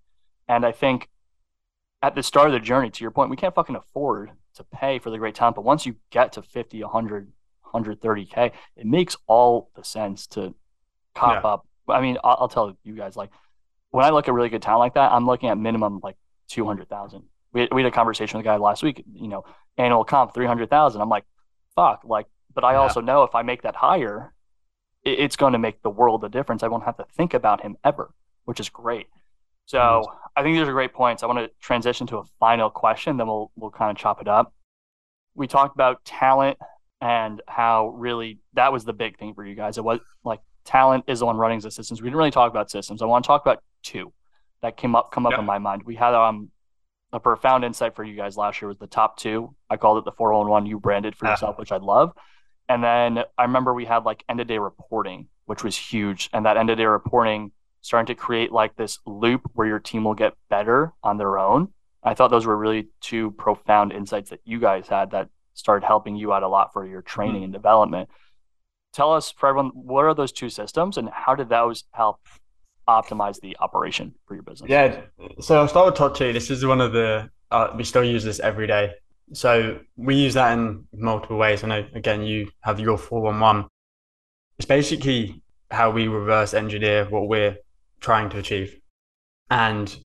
[0.48, 1.08] And I think
[2.02, 4.98] at the start of the journey, to your point, we can't fucking afford to pay
[4.98, 5.56] for the great talent.
[5.56, 7.30] But once you get to 50, 100,
[7.72, 10.54] 130K, it makes all the sense to
[11.14, 11.50] cop yeah.
[11.50, 11.66] up.
[11.88, 13.30] I mean, I'll, I'll, tell you guys, like,
[13.90, 16.16] when I look at really good talent like that, I'm looking at minimum like
[16.48, 17.22] 200,000.
[17.52, 19.44] We, we had a conversation with a guy last week, you know,
[19.76, 21.00] annual comp 300,000.
[21.00, 21.24] I'm like,
[21.74, 22.78] fuck, like, but I yeah.
[22.78, 24.32] also know if I make that higher,
[25.04, 26.62] it's going to make the world a difference.
[26.62, 28.12] I won't have to think about him ever,
[28.44, 29.06] which is great.
[29.66, 30.16] So mm-hmm.
[30.36, 31.22] I think these are great points.
[31.22, 34.28] I want to transition to a final question, then we'll we'll kind of chop it
[34.28, 34.52] up.
[35.34, 36.58] We talked about talent
[37.00, 39.78] and how really that was the big thing for you guys.
[39.78, 42.02] It was like talent is the one running the systems.
[42.02, 43.02] We didn't really talk about systems.
[43.02, 44.12] I want to talk about two
[44.62, 45.82] that came up come up in my mind.
[45.84, 46.50] We had um
[47.12, 49.54] a profound insight for you guys last year was the top two.
[49.68, 52.12] I called it the 401 you branded for yourself, which I love.
[52.68, 56.30] And then I remember we had like end of day reporting, which was huge.
[56.32, 60.04] And that end of day reporting starting to create like this loop where your team
[60.04, 61.68] will get better on their own.
[62.02, 66.16] I thought those were really two profound insights that you guys had that started helping
[66.16, 67.44] you out a lot for your training mm-hmm.
[67.44, 68.08] and development.
[68.92, 72.20] Tell us for everyone, what are those two systems and how did those help
[72.88, 74.68] optimize the operation for your business?
[74.68, 75.02] Yeah.
[75.40, 76.32] So I'll start with top two.
[76.32, 78.92] This is one of the, uh, we still use this every day.
[79.32, 81.62] So we use that in multiple ways.
[81.62, 83.68] I know, again, you have your 411.
[84.58, 87.56] It's basically how we reverse engineer what we're
[88.00, 88.76] trying to achieve.
[89.50, 89.96] And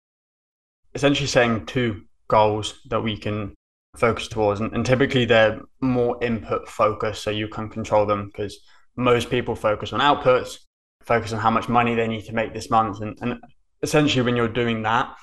[0.94, 3.56] essentially setting two goals that we can
[3.98, 4.60] focus towards.
[4.60, 8.60] And, and typically they're more input focused, so you can control them because
[8.96, 10.60] most people focus on outputs,
[11.04, 13.02] focus on how much money they need to make this month.
[13.02, 13.40] And, and
[13.82, 15.16] essentially, when you're doing that,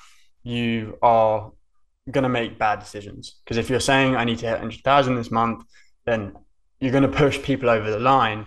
[0.43, 1.51] you are
[2.11, 3.35] going to make bad decisions.
[3.43, 5.63] Because if you're saying, I need to hit 100,000 this month,
[6.05, 6.33] then
[6.79, 8.45] you're going to push people over the line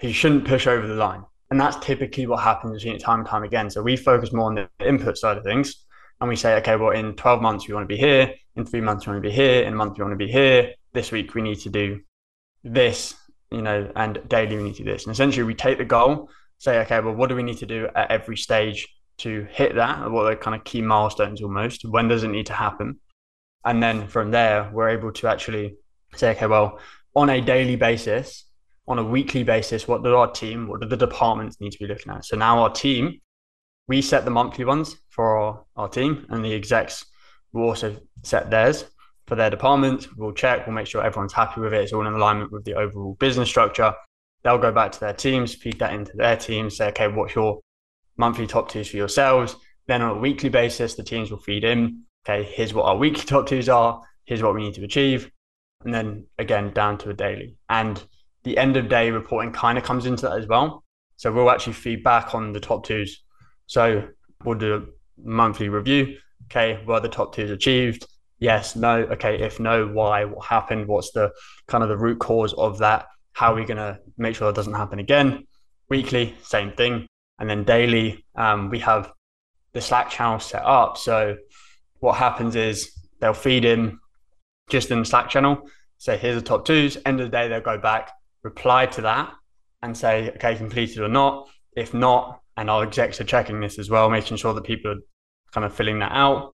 [0.00, 1.24] who shouldn't push over the line.
[1.50, 3.68] And that's typically what happens time and time again.
[3.70, 5.84] So we focus more on the input side of things.
[6.22, 8.32] And we say, okay, well, in 12 months, we want to be here.
[8.54, 9.64] In three months, we want to be here.
[9.64, 10.72] In a month, we want to be here.
[10.92, 12.00] This week, we need to do
[12.62, 13.16] this,
[13.50, 15.04] you know, and daily, we need to do this.
[15.04, 17.88] And essentially, we take the goal, say, okay, well, what do we need to do
[17.96, 18.86] at every stage
[19.18, 20.08] to hit that?
[20.12, 21.84] What are the kind of key milestones almost?
[21.84, 23.00] When does it need to happen?
[23.64, 25.74] And then from there, we're able to actually
[26.14, 26.78] say, okay, well,
[27.16, 28.44] on a daily basis,
[28.86, 31.88] on a weekly basis, what do our team, what do the departments need to be
[31.88, 32.24] looking at?
[32.24, 33.20] So now our team,
[33.88, 37.04] we set the monthly ones for our, our team, and the execs
[37.52, 38.84] will also set theirs
[39.26, 40.08] for their departments.
[40.16, 41.82] We'll check, we'll make sure everyone's happy with it.
[41.82, 43.94] It's all in alignment with the overall business structure.
[44.42, 47.60] They'll go back to their teams, feed that into their teams, say, okay, what's your
[48.16, 49.56] monthly top twos for yourselves?
[49.86, 53.24] Then on a weekly basis, the teams will feed in, okay, here's what our weekly
[53.24, 55.30] top twos are, here's what we need to achieve.
[55.84, 57.56] And then again, down to a daily.
[57.68, 58.02] And
[58.44, 60.84] the end of day reporting kind of comes into that as well.
[61.16, 63.22] So we'll actually feed back on the top twos.
[63.72, 64.06] So
[64.44, 64.82] we'll do a
[65.26, 66.18] monthly review.
[66.50, 68.06] Okay, were the top twos achieved?
[68.38, 68.98] Yes, no.
[69.04, 70.26] Okay, if no, why?
[70.26, 70.86] What happened?
[70.86, 71.32] What's the
[71.68, 73.06] kind of the root cause of that?
[73.32, 75.46] How are we going to make sure that doesn't happen again?
[75.88, 77.06] Weekly, same thing.
[77.38, 79.10] And then daily, um, we have
[79.72, 80.98] the Slack channel set up.
[80.98, 81.38] So
[82.00, 83.98] what happens is they'll feed in
[84.68, 85.66] just in the Slack channel.
[85.96, 86.98] Say, here's the top twos.
[87.06, 88.10] End of the day, they'll go back
[88.42, 89.32] reply to that
[89.80, 91.48] and say, okay, completed or not.
[91.74, 95.00] If not, and our execs are checking this as well, making sure that people are
[95.52, 96.54] kind of filling that out.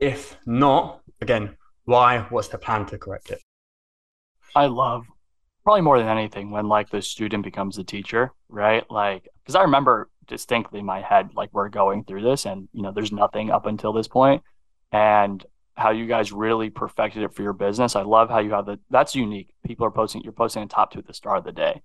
[0.00, 2.20] If not, again, why?
[2.30, 3.40] What's the plan to correct it?
[4.54, 5.06] I love
[5.64, 8.88] probably more than anything when like the student becomes the teacher, right?
[8.90, 12.82] Like, because I remember distinctly in my head, like we're going through this and, you
[12.82, 14.42] know, there's nothing up until this point,
[14.92, 15.44] And
[15.78, 17.94] how you guys really perfected it for your business.
[17.94, 19.54] I love how you have the that's unique.
[19.64, 21.82] People are posting you're posting a top two at the start of the day.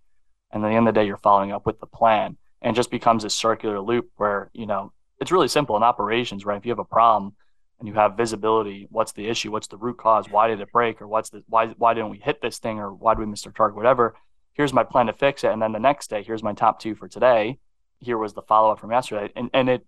[0.51, 2.89] And at the end of the day you're following up with the plan and just
[2.89, 6.58] becomes a circular loop where, you know, it's really simple in operations, right?
[6.58, 7.34] If you have a problem
[7.78, 9.52] and you have visibility, what's the issue?
[9.52, 10.30] What's the root cause?
[10.30, 11.02] Why did it break?
[11.02, 13.45] Or what's the why why didn't we hit this thing or why did we miss
[13.45, 13.76] our target?
[13.76, 14.15] Whatever.
[14.54, 15.52] Here's my plan to fix it.
[15.52, 17.60] And then the next day, here's my top two for today.
[17.99, 19.32] Here was the follow up from yesterday.
[19.36, 19.86] And and it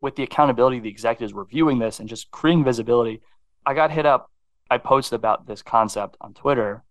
[0.00, 3.20] with the accountability, the executives reviewing this and just creating visibility.
[3.64, 4.30] I got hit up.
[4.70, 6.84] I posted about this concept on Twitter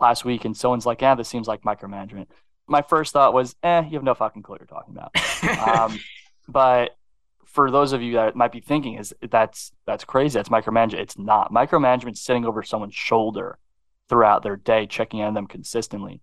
[0.00, 2.26] last week, and someone's like, "Yeah, this seems like micromanagement."
[2.66, 5.98] My first thought was, "Eh, you have no fucking clue what you're talking about." um,
[6.48, 6.96] but
[7.44, 10.38] for those of you that might be thinking, is that's that's crazy.
[10.38, 11.00] That's micromanagement.
[11.00, 12.16] It's not micromanagement.
[12.16, 13.58] Sitting over someone's shoulder
[14.08, 16.20] throughout their day, checking on them consistently,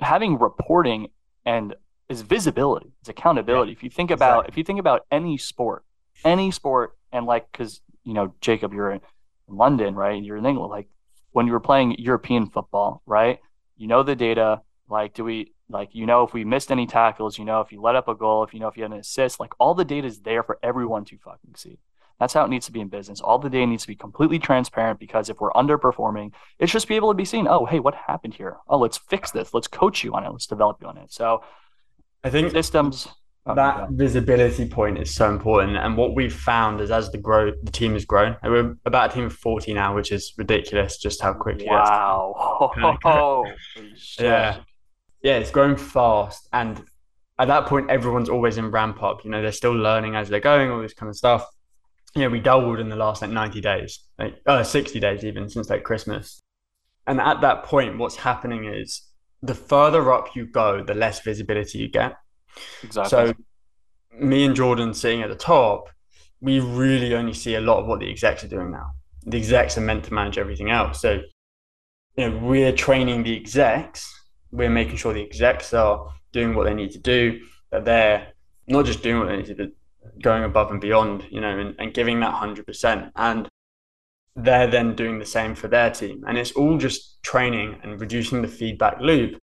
[0.00, 1.08] having reporting
[1.44, 1.74] and
[2.08, 2.92] is visibility.
[3.00, 3.70] It's accountability.
[3.70, 4.52] Yeah, if you think about exactly.
[4.52, 5.84] if you think about any sport,
[6.24, 9.00] any sport, and like because you know Jacob, you're in
[9.48, 10.22] London, right?
[10.22, 10.70] You're in England.
[10.70, 10.88] Like
[11.30, 13.38] when you were playing European football, right?
[13.76, 14.62] You know the data.
[14.90, 17.38] Like, do we like you know if we missed any tackles?
[17.38, 18.98] You know if you let up a goal, if you know if you had an
[18.98, 19.40] assist.
[19.40, 21.78] Like all the data is there for everyone to fucking see.
[22.20, 23.22] That's how it needs to be in business.
[23.22, 26.96] All the data needs to be completely transparent because if we're underperforming, it's just be
[26.96, 27.48] able to be seen.
[27.48, 28.58] Oh, hey, what happened here?
[28.68, 29.54] Oh, let's fix this.
[29.54, 30.30] Let's coach you on it.
[30.30, 31.10] Let's develop you on it.
[31.10, 31.42] So
[32.22, 33.08] I think systems
[33.46, 35.78] oh, that visibility point is so important.
[35.78, 39.14] And what we've found is as the grow the team has grown, we're about a
[39.14, 42.34] team of 40 now, which is ridiculous just how quickly wow.
[43.04, 43.46] Oh,
[44.18, 44.60] yeah.
[45.22, 46.48] Yeah, it's growing fast.
[46.52, 46.82] And
[47.38, 49.24] at that point, everyone's always in ramp up.
[49.24, 51.46] You know, they're still learning as they're going, all this kind of stuff.
[52.14, 55.48] You know, we doubled in the last like 90 days, like uh, 60 days even
[55.48, 56.40] since like Christmas.
[57.06, 59.02] And at that point, what's happening is
[59.42, 62.16] the further up you go, the less visibility you get.
[62.82, 63.10] Exactly.
[63.10, 63.34] So,
[64.18, 65.88] me and Jordan sitting at the top,
[66.40, 68.90] we really only see a lot of what the execs are doing now.
[69.24, 71.00] The execs are meant to manage everything else.
[71.00, 71.20] So,
[72.16, 74.19] you know, we're training the execs.
[74.52, 77.40] We're making sure the execs are doing what they need to do.
[77.70, 78.32] That they're
[78.66, 79.72] not just doing what they need to do,
[80.22, 83.12] going above and beyond, you know, and, and giving that hundred percent.
[83.16, 83.48] And
[84.36, 86.24] they're then doing the same for their team.
[86.26, 89.38] And it's all just training and reducing the feedback loop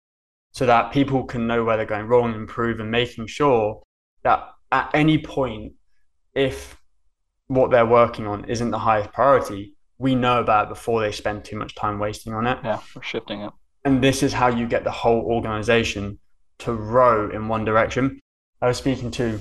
[0.53, 3.83] so that people can know where they're going wrong, improve, and making sure
[4.23, 5.75] that at any point,
[6.35, 6.81] if
[7.49, 11.45] what they're working on isn't the highest priority, we know about it before they spend
[11.45, 12.59] too much time wasting on it.
[12.65, 13.53] Yeah, we're shifting it.
[13.87, 16.19] And this is how you get the whole organization
[16.59, 18.19] to row in one direction.
[18.61, 19.39] I was speaking to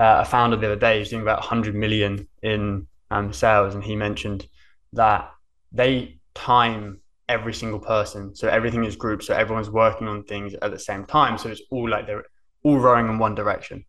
[0.00, 3.84] uh, a founder the other day who's doing about 100 million in um, sales, and
[3.84, 4.48] he mentioned
[4.94, 5.30] that
[5.70, 8.34] they time every single person.
[8.34, 9.22] So everything is grouped.
[9.22, 11.38] So everyone's working on things at the same time.
[11.38, 12.24] So it's all like they're
[12.64, 13.84] all rowing in one direction.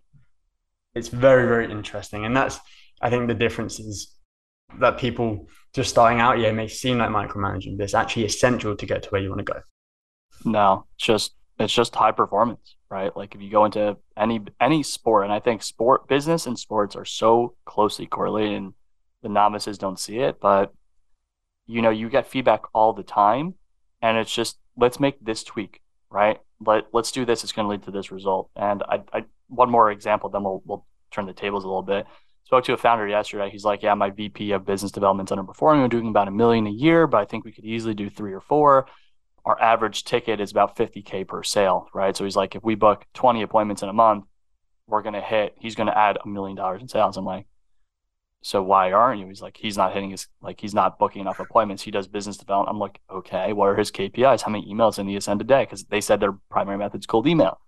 [0.94, 2.26] It's very, very interesting.
[2.26, 2.60] And that's,
[3.02, 4.16] I think, the difference is
[4.80, 8.86] that people just starting out, yeah, may seem like micromanaging, but it's actually essential to
[8.86, 9.60] get to where you want to go.
[10.46, 13.16] No, it's just it's just high performance, right?
[13.16, 16.96] Like if you go into any any sport, and I think sport business and sports
[16.96, 18.74] are so closely correlated, and
[19.22, 20.74] the novices don't see it, but
[21.68, 23.56] you know, you get feedback all the time,
[24.02, 26.40] and it's just let's make this tweak, right?
[26.66, 27.44] Let let's do this.
[27.44, 28.50] It's going to lead to this result.
[28.56, 32.06] And I, I one more example, then we'll we'll turn the tables a little bit.
[32.46, 33.50] Spoke to a founder yesterday.
[33.50, 35.82] He's like, "Yeah, my VP of business development's underperforming.
[35.82, 38.34] We're doing about a million a year, but I think we could easily do three
[38.34, 38.88] or four
[39.46, 42.16] our average ticket is about 50k per sale, right?
[42.18, 44.26] So he's like, if we book 20 appointments in a month,
[44.88, 45.56] we're gonna hit.
[45.60, 47.18] He's gonna add a million dollars in sales.
[47.18, 47.48] I'm like,
[48.44, 49.28] so why aren't you?
[49.28, 51.82] He's like, he's not hitting his like he's not booking enough appointments.
[51.84, 52.76] He does business development.
[52.76, 54.42] I'm like, okay, what are his KPIs?
[54.42, 55.64] How many emails did he send a day?
[55.64, 57.60] Because they said their primary method is cold email.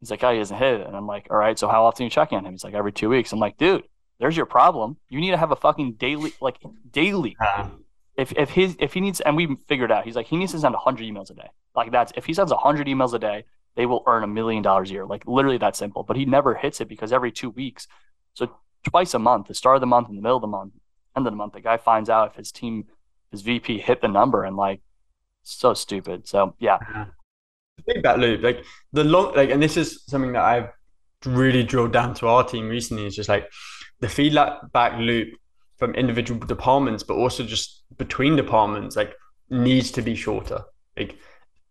[0.00, 0.86] He's like, oh, he hasn't hit it.
[0.86, 2.52] And I'm like, all right, so how often are you checking on him?
[2.52, 3.32] He's like, every two weeks.
[3.32, 3.84] I'm like, dude,
[4.22, 4.96] there's your problem.
[5.08, 6.58] You need to have a fucking daily, like
[6.88, 7.36] daily.
[7.40, 7.70] Uh-huh.
[8.16, 10.60] If if his if he needs and we figured out he's like he needs to
[10.60, 11.48] send 100 emails a day.
[11.74, 14.90] Like that's if he sends 100 emails a day they will earn a million dollars
[14.90, 15.06] a year.
[15.06, 16.04] Like literally that simple.
[16.04, 17.88] But he never hits it because every two weeks
[18.34, 18.48] so
[18.88, 20.74] twice a month the start of the month in the middle of the month
[21.16, 22.84] end of the month the guy finds out if his team
[23.32, 24.82] his vp hit the number and like
[25.42, 26.28] so stupid.
[26.28, 26.78] So yeah.
[27.88, 30.68] Feedback loop like the long like and this is something that i've
[31.26, 33.50] really drilled down to our team recently is just like
[34.02, 35.34] the feedback loop
[35.78, 39.14] from individual departments, but also just between departments, like
[39.48, 40.60] needs to be shorter.
[40.96, 41.16] Like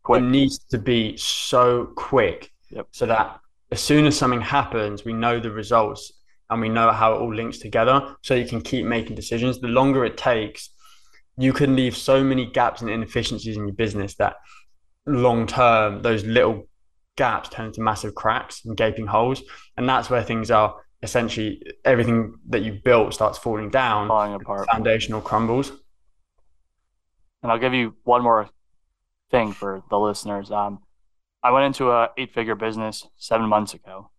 [0.02, 0.22] quick.
[0.22, 2.88] it needs to be so quick yep.
[2.92, 3.40] so that
[3.72, 6.12] as soon as something happens, we know the results
[6.50, 9.60] and we know how it all links together so you can keep making decisions.
[9.60, 10.70] The longer it takes,
[11.38, 14.36] you can leave so many gaps and inefficiencies in your business that
[15.06, 16.68] long term, those little
[17.18, 19.42] gaps turn into massive cracks and gaping holes.
[19.76, 24.68] And that's where things are essentially everything that you built starts falling down, falling apart,
[24.72, 25.72] foundational crumbles.
[27.42, 28.50] And I'll give you one more
[29.32, 30.52] thing for the listeners.
[30.52, 30.80] Um,
[31.44, 34.12] I went into a eight figure business seven months ago,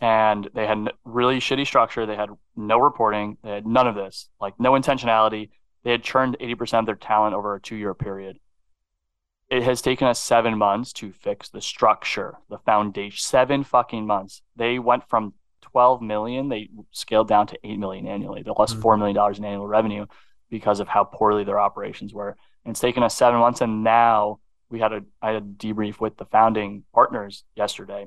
[0.00, 2.06] and they had really shitty structure.
[2.06, 3.38] They had no reporting.
[3.44, 5.50] They had none of this, like no intentionality.
[5.84, 8.38] They had churned eighty percent of their talent over a two year period.
[9.50, 13.18] It has taken us seven months to fix the structure, the foundation.
[13.18, 14.42] Seven fucking months.
[14.56, 18.42] They went from 12 million, they scaled down to 8 million annually.
[18.42, 18.86] They lost mm-hmm.
[18.86, 20.06] $4 million in annual revenue
[20.50, 22.36] because of how poorly their operations were.
[22.64, 23.60] And it's taken us seven months.
[23.60, 28.02] And now we had a, I had a debrief with the founding partners yesterday.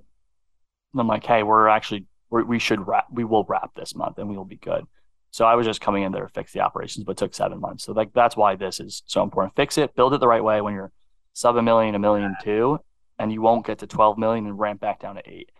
[0.94, 4.18] And I'm like, hey, we're actually, we're, we should wrap, we will wrap this month
[4.18, 4.86] and we will be good.
[5.32, 7.84] So I was just coming in there to fix the operations, but took seven months.
[7.84, 9.56] So like that's why this is so important.
[9.56, 10.92] Fix it, build it the right way when you're
[11.34, 12.80] sub a million, a million two,
[13.20, 15.52] and you won't get to 12 million and ramp back down to eight.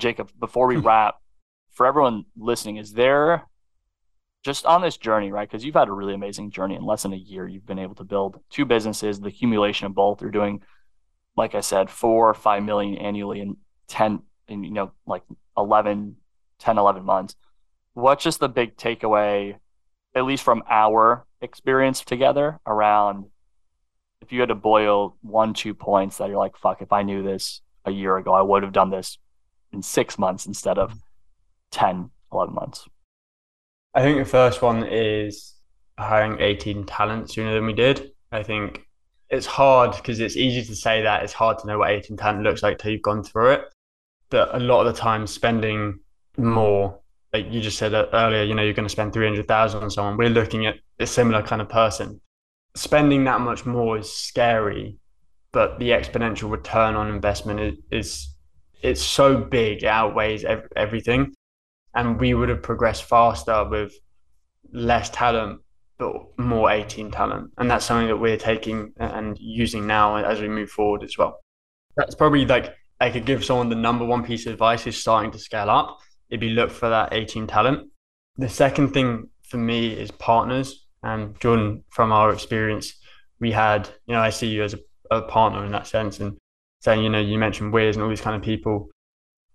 [0.00, 1.16] Jacob, before we wrap,
[1.72, 3.46] for everyone listening, is there
[4.44, 5.48] just on this journey, right?
[5.48, 7.46] Because you've had a really amazing journey in less than a year.
[7.46, 10.20] You've been able to build two businesses, the accumulation of both.
[10.20, 10.62] You're doing,
[11.36, 13.56] like I said, four or five million annually in
[13.88, 15.22] 10, in, you know, like
[15.56, 16.16] 11,
[16.58, 17.36] 10, 11 months.
[17.94, 19.56] What's just the big takeaway,
[20.14, 23.26] at least from our experience together around
[24.22, 27.22] if you had to boil one, two points that you're like, fuck, if I knew
[27.22, 29.18] this a year ago, I would have done this
[29.72, 30.94] in six months instead of
[31.72, 32.88] 10, 11 months?
[33.94, 35.54] I think the first one is
[35.98, 38.12] hiring 18 talent sooner than we did.
[38.30, 38.86] I think
[39.28, 41.22] it's hard because it's easy to say that.
[41.22, 43.64] It's hard to know what 18 talent looks like till you've gone through it.
[44.30, 45.98] But a lot of the time spending
[46.38, 46.98] more,
[47.32, 50.16] like you just said earlier, you know, you're going to spend 300,000 on someone.
[50.16, 52.20] We're looking at a similar kind of person.
[52.74, 54.96] Spending that much more is scary,
[55.52, 58.34] but the exponential return on investment is, is
[58.82, 61.34] it's so big, it outweighs ev- everything.
[61.94, 63.92] And we would have progressed faster with
[64.72, 65.60] less talent,
[65.98, 67.50] but more 18 talent.
[67.58, 71.40] And that's something that we're taking and using now as we move forward as well.
[71.96, 75.30] That's probably like I could give someone the number one piece of advice is starting
[75.32, 75.98] to scale up.
[76.30, 77.90] It'd be look for that 18 talent.
[78.38, 80.86] The second thing for me is partners.
[81.02, 82.94] And Jordan, from our experience,
[83.40, 84.78] we had, you know, I see you as a,
[85.10, 86.20] a partner in that sense.
[86.20, 86.38] And
[86.82, 88.90] saying, you know, you mentioned Wiz and all these kind of people.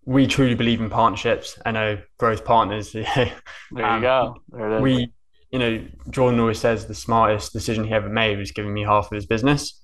[0.08, 1.60] We truly believe in partnerships.
[1.66, 2.92] I know growth partners.
[2.94, 3.34] there
[3.76, 4.38] you um, go.
[4.48, 5.12] There we,
[5.52, 9.08] you know, Jordan always says the smartest decision he ever made was giving me half
[9.08, 9.84] of his business.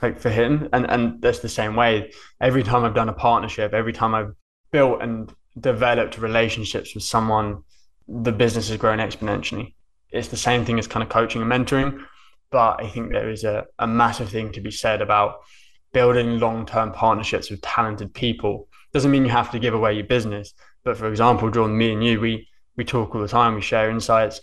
[0.00, 2.12] Like for him, and and that's the same way.
[2.40, 4.32] Every time I've done a partnership, every time I've
[4.72, 5.30] built and
[5.60, 7.64] developed relationships with someone,
[8.08, 9.74] the business has grown exponentially.
[10.10, 12.02] It's the same thing as kind of coaching and mentoring,
[12.50, 15.40] but I think there is a, a massive thing to be said about
[15.92, 20.54] building long-term partnerships with talented people doesn't mean you have to give away your business.
[20.84, 23.90] But for example, Jordan, me and you, we we talk all the time, we share
[23.90, 24.40] insights,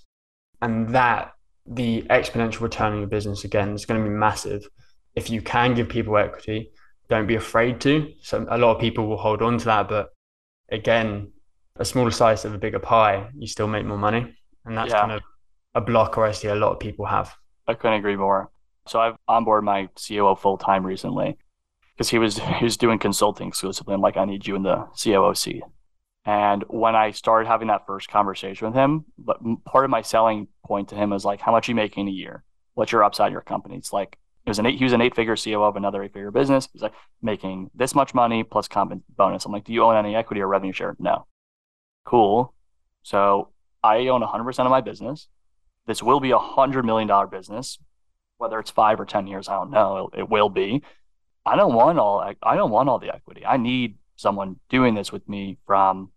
[0.61, 1.31] and that
[1.65, 4.67] the exponential return on your business again is going to be massive.
[5.15, 6.71] If you can give people equity,
[7.09, 8.11] don't be afraid to.
[8.21, 10.09] So a lot of people will hold on to that, but
[10.69, 11.31] again,
[11.77, 14.35] a smaller slice of a bigger pie, you still make more money,
[14.65, 14.99] and that's yeah.
[14.99, 15.21] kind of
[15.75, 17.33] a blocker I see a lot of people have.
[17.67, 18.51] I couldn't agree more.
[18.87, 21.37] So I've onboarded my COO full time recently
[22.01, 23.93] because he was he was doing consulting exclusively.
[23.93, 25.61] I'm like, I need you in the COO seat.
[26.25, 30.47] And when I started having that first conversation with him, but part of my selling
[30.65, 32.43] point to him was like, how much are you making a year?
[32.73, 33.75] What's your upside in your company?
[33.75, 36.13] It's like it was an eight, he was an eight figure CEO of another eight
[36.13, 36.67] figure business.
[36.73, 39.45] He's like making this much money plus comp bonus.
[39.45, 40.95] I'm like, do you own any equity or revenue share?
[40.97, 41.27] No.
[42.03, 42.51] Cool.
[43.03, 43.49] So
[43.83, 45.27] I own 100% of my business.
[45.85, 47.77] This will be a hundred million dollar business
[48.41, 50.09] whether it's five or 10 years, I don't know.
[50.11, 50.81] It, it will be.
[51.45, 53.45] I don't want all, I don't want all the equity.
[53.45, 56.11] I need someone doing this with me from,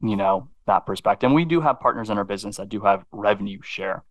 [0.00, 1.28] you know, that perspective.
[1.28, 4.04] And we do have partners in our business that do have revenue share.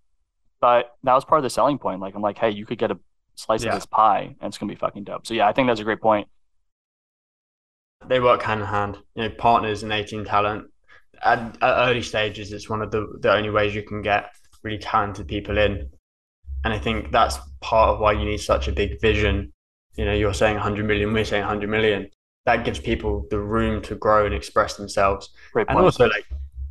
[0.60, 2.01] But that was part of the selling point.
[2.01, 2.99] Like, I'm like, hey, you could get a
[3.36, 3.70] slice yeah.
[3.70, 5.26] of this pie and it's going to be fucking dope.
[5.26, 6.28] So, yeah, I think that's a great point.
[8.07, 10.66] They work hand in hand, you know, partners and 18 talent.
[11.24, 14.32] At, at early stages, it's one of the, the only ways you can get
[14.64, 15.89] really talented people in
[16.64, 19.53] and I think that's part of why you need such a big vision.
[20.00, 22.10] You know, you're saying 100 million, we're saying 100 million.
[22.45, 25.28] That gives people the room to grow and express themselves.
[25.52, 26.24] Great and also, like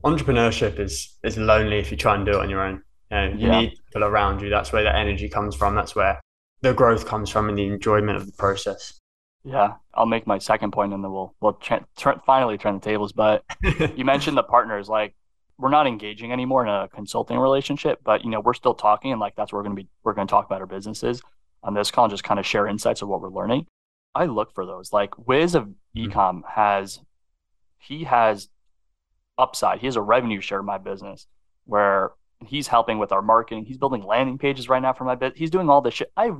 [0.02, 2.82] entrepreneurship is is lonely if you try and do it on your own.
[3.10, 3.60] You, know, you yeah.
[3.60, 4.48] need people around you.
[4.48, 5.74] That's where the energy comes from.
[5.74, 6.18] That's where
[6.62, 8.98] the growth comes from and the enjoyment of the process.
[9.44, 12.80] Yeah, I'll make my second point and then we'll we'll tra- tra- finally turn the
[12.80, 13.12] tables.
[13.12, 13.44] But
[13.94, 14.88] you mentioned the partners.
[14.88, 15.14] Like
[15.58, 19.20] we're not engaging anymore in a consulting relationship, but you know, we're still talking and
[19.20, 21.20] like that's where we're gonna be we're gonna talk about our businesses
[21.62, 23.66] on this call and just kind of share insights of what we're learning.
[24.14, 24.92] I look for those.
[24.92, 26.10] Like Wiz of mm-hmm.
[26.10, 27.00] Ecom has
[27.78, 28.48] he has
[29.36, 29.78] upside.
[29.78, 31.26] He has a revenue share in my business
[31.64, 32.12] where
[32.46, 33.64] he's helping with our marketing.
[33.64, 35.36] He's building landing pages right now for my bit.
[35.36, 36.12] He's doing all this shit.
[36.16, 36.30] I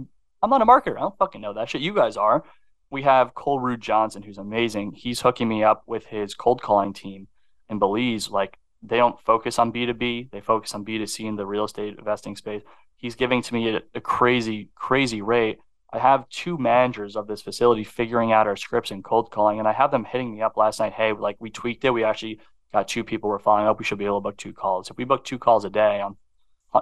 [0.43, 0.97] I'm not a marketer.
[0.97, 1.83] I don't fucking know that shit.
[1.83, 2.45] You guys are.
[2.91, 4.93] We have Cole Rude Johnson, who's amazing.
[4.93, 7.29] He's hooking me up with his cold calling team
[7.69, 8.31] in Belize.
[8.31, 10.31] Like they don't focus on B2B.
[10.31, 12.63] They focus on B2C in the real estate investing space.
[12.99, 15.59] He's giving to me a, a, crazy, crazy rate.
[15.93, 19.67] I have two managers of this facility figuring out our scripts and cold calling, and
[19.67, 20.93] I have them hitting me up last night.
[20.93, 21.91] Hey, like we tweaked it.
[21.91, 22.41] We actually
[22.73, 23.79] got two people we're following up.
[23.79, 24.91] We should be able to book two calls.
[24.91, 26.17] If we book two calls a day on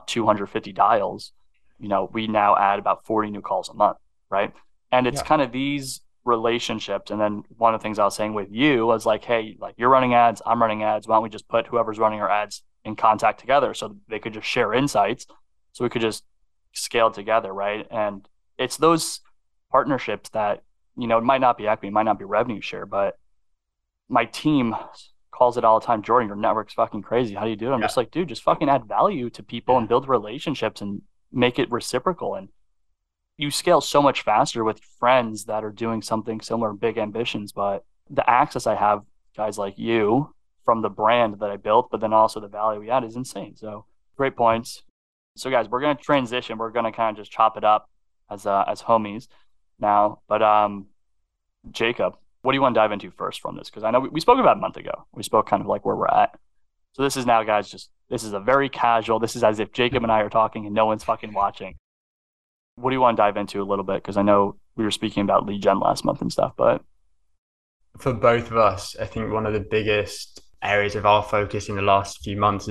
[0.07, 1.33] 250 dials,
[1.79, 3.99] you know, we now add about 40 new calls a month,
[4.31, 4.53] right?
[4.91, 5.25] And it's yeah.
[5.25, 7.11] kind of these relationships.
[7.11, 9.75] And then one of the things I was saying with you was like, hey, like
[9.77, 11.07] you're running ads, I'm running ads.
[11.07, 14.33] Why don't we just put whoever's running our ads in contact together so they could
[14.33, 15.27] just share insights
[15.77, 16.24] so we could just
[16.72, 17.87] scale together, right?
[17.91, 19.20] And it's those
[19.70, 20.62] partnerships that,
[20.97, 23.18] you know, it might not be equity, it might not be revenue share, but
[24.09, 24.74] my team
[25.31, 27.35] calls it all the time, Jordan, your network's fucking crazy.
[27.35, 27.74] How do you do it?
[27.74, 27.89] I'm yeah.
[27.89, 29.81] just like, dude, just fucking add value to people yeah.
[29.81, 32.37] and build relationships and make it reciprocal.
[32.37, 32.49] And
[33.37, 37.53] you scale so much faster with friends that are doing something similar, big ambitions.
[37.53, 39.03] But the access I have,
[39.37, 40.33] guys like you,
[40.64, 43.57] from the brand that I built, but then also the value we add is insane.
[43.57, 43.85] So
[44.16, 44.83] great points.
[45.37, 46.59] So guys, we're gonna transition.
[46.59, 47.89] We're gonna kind of just chop it up
[48.30, 49.28] as uh, as homies
[49.78, 50.20] now.
[50.28, 50.87] But um,
[51.70, 53.70] Jacob, what do you want to dive into first from this?
[53.70, 55.07] Because I know we, we spoke about a month ago.
[55.12, 56.39] We spoke kind of like where we're at.
[56.93, 57.70] So this is now, guys.
[57.70, 59.18] Just this is a very casual.
[59.18, 61.76] This is as if Jacob and I are talking and no one's fucking watching
[62.76, 63.97] what do you want to dive into a little bit?
[64.03, 66.82] Because I know we were speaking about lead gen last month and stuff, but
[67.99, 71.76] for both of us, I think one of the biggest areas of our focus in
[71.76, 72.68] the last few months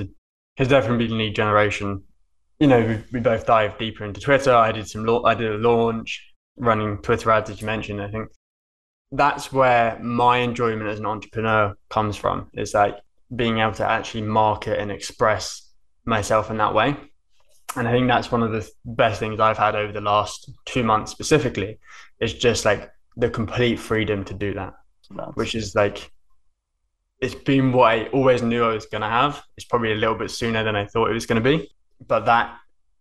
[0.56, 2.04] has definitely been lead generation.
[2.58, 4.54] You know, we, we both dived deeper into Twitter.
[4.54, 8.00] I did some, I did a launch running Twitter ads, as you mentioned.
[8.00, 8.28] I think
[9.12, 12.50] that's where my enjoyment as an entrepreneur comes from.
[12.54, 12.96] Is like
[13.34, 15.70] being able to actually market and express
[16.04, 16.96] myself in that way.
[17.74, 20.82] And I think that's one of the best things I've had over the last two
[20.82, 21.78] months specifically
[22.20, 24.74] is just like the complete freedom to do that,
[25.34, 26.10] which is like,
[27.20, 29.42] it's been what I always knew I was going to have.
[29.56, 31.70] It's probably a little bit sooner than I thought it was going to be.
[32.06, 32.58] But that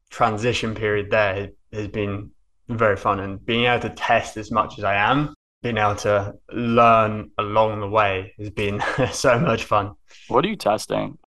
[0.09, 2.31] transition period there has been
[2.69, 3.19] very fun.
[3.19, 7.79] And being able to test as much as I am, being able to learn along
[7.79, 8.81] the way has been
[9.11, 9.93] so much fun.
[10.27, 11.17] What are you testing?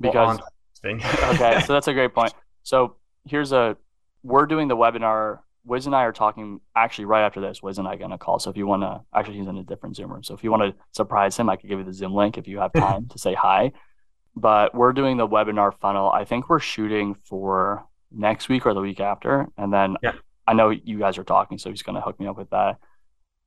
[0.00, 0.38] Because
[0.84, 2.32] okay, so that's a great point.
[2.64, 3.78] So here's a
[4.22, 5.38] we're doing the webinar.
[5.64, 7.62] Wiz and I are talking actually right after this.
[7.62, 8.38] Wiz and I are gonna call.
[8.38, 10.22] So if you want to, actually, he's in a different Zoom room.
[10.22, 12.46] So if you want to surprise him, I could give you the Zoom link if
[12.46, 13.72] you have time to say hi.
[14.38, 16.10] But we're doing the webinar funnel.
[16.10, 20.12] I think we're shooting for next week or the week after, and then yeah.
[20.46, 22.78] I know you guys are talking, so he's gonna hook me up with that.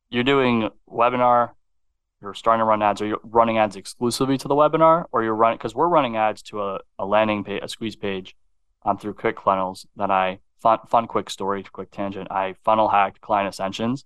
[0.10, 1.52] You're doing webinar,
[2.22, 5.36] you're starting to run ads, or you're running ads exclusively to the webinar, or you're
[5.36, 8.36] running because we're running ads to a, a landing page, a squeeze page,
[8.84, 12.30] um, through ClickFunnels that I fun, fun quick story, quick tangent.
[12.32, 14.06] I funnel hacked client ascensions.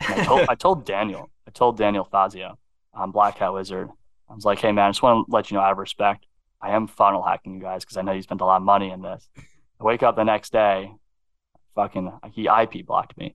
[0.00, 2.58] I told, I told Daniel, I told Daniel Fazio,
[2.94, 3.90] um, Black Hat Wizard.
[4.30, 6.26] I was like, hey man, I just want to let you know, out of respect,
[6.60, 8.90] I am funnel hacking you guys because I know you spent a lot of money
[8.90, 9.28] in this.
[9.80, 10.92] I wake up the next day,
[11.74, 13.34] fucking he IP blocked me.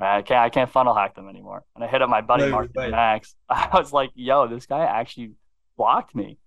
[0.00, 0.18] Right?
[0.18, 1.64] I can't I can't funnel hack them anymore.
[1.74, 3.34] And I hit up my buddy no, Mark Max.
[3.48, 5.32] I was like, yo, this guy actually
[5.76, 6.38] blocked me.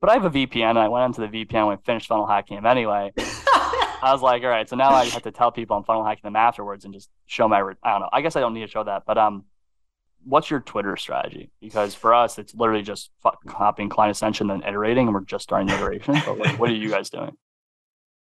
[0.00, 2.58] But I have a VPN and I went into the VPN and finished funnel hacking
[2.58, 3.12] him anyway.
[3.18, 6.22] I was like, all right, so now I have to tell people I'm funnel hacking
[6.24, 8.08] them afterwards and just show my I don't know.
[8.12, 9.44] I guess I don't need to show that, but um
[10.24, 11.50] what's your Twitter strategy?
[11.60, 13.10] Because for us, it's literally just
[13.46, 16.14] copying client ascension, then iterating, and we're just starting the iteration.
[16.24, 17.36] But what, what are you guys doing?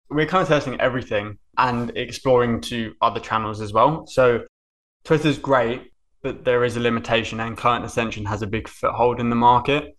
[0.10, 4.08] We're kind of testing everything and exploring to other channels as well.
[4.08, 4.46] So
[5.04, 9.30] Twitter's great, but there is a limitation, and client ascension has a big foothold in
[9.30, 9.96] the market.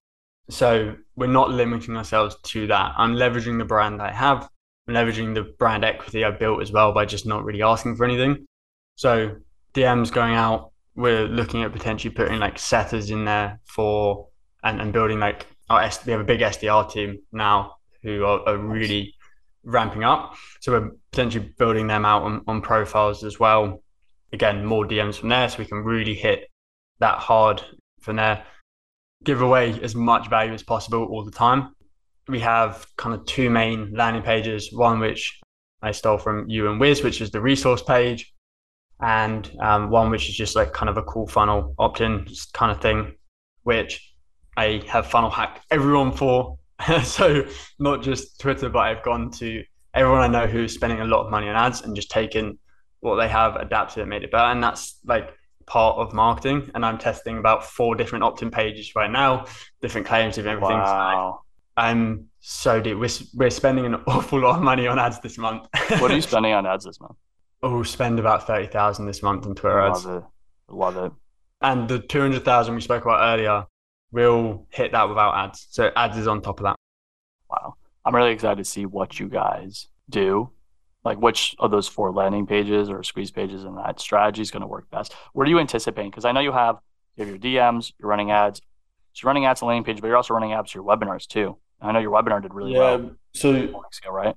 [0.49, 2.95] So we're not limiting ourselves to that.
[2.97, 4.49] I'm leveraging the brand I have,
[4.89, 8.05] I'm leveraging the brand equity I built as well by just not really asking for
[8.05, 8.47] anything.
[8.97, 9.37] So
[9.75, 10.70] DMs going out,
[11.01, 14.29] we're looking at potentially putting like setters in there for
[14.63, 18.47] and, and building like our S- we have a big SDR team now who are,
[18.49, 19.15] are really
[19.65, 20.35] ramping up.
[20.61, 23.83] So we're potentially building them out on, on profiles as well.
[24.33, 26.49] Again, more DMs from there so we can really hit
[26.99, 27.63] that hard
[28.01, 28.45] from there.
[29.25, 31.75] Give away as much value as possible all the time.
[32.29, 35.41] We have kind of two main landing pages, one which
[35.83, 38.33] I stole from you and Wiz, which is the resource page,
[39.03, 42.81] and um, one which is just like kind of a cool funnel opt-in kind of
[42.81, 43.15] thing,
[43.63, 44.15] which
[44.57, 46.59] I have funnel hacked everyone for.
[47.05, 47.45] so
[47.79, 49.63] not just Twitter, but I've gone to
[49.95, 52.59] everyone I know who's spending a lot of money on ads and just taken
[53.01, 54.51] what they have, adapted it, made it better.
[54.51, 55.35] And that's like
[55.67, 56.71] part of marketing.
[56.75, 59.47] And I'm testing about four different opt-in pages right now,
[59.81, 60.79] different claims of everything.
[60.79, 61.41] Wow.
[61.41, 62.99] So I'm so deep.
[62.99, 65.67] We're, we're spending an awful lot of money on ads this month.
[65.99, 67.17] what are you spending on ads this month?
[67.63, 70.05] Oh, spend about thirty thousand this month on Twitter ads.
[70.07, 70.75] Love it.
[70.75, 71.13] Love it.
[71.61, 73.67] And the two hundred thousand we spoke about earlier,
[74.13, 75.67] we'll hit that without ads.
[75.71, 76.77] So ads is on top of that.
[77.51, 77.75] Wow.
[78.05, 80.51] I'm really excited to see what you guys do.
[81.05, 84.63] Like which of those four landing pages or squeeze pages and that strategy is going
[84.63, 85.15] to work best.
[85.33, 86.11] What are you anticipating?
[86.11, 86.79] Because I know you have
[87.17, 88.61] you have your DMs, you're running ads.
[89.13, 91.27] So you're running ads on landing page, but you're also running ads to your webinars
[91.27, 91.57] too.
[91.81, 93.11] I know your webinar did really yeah, well.
[93.35, 94.37] So weeks ago, right?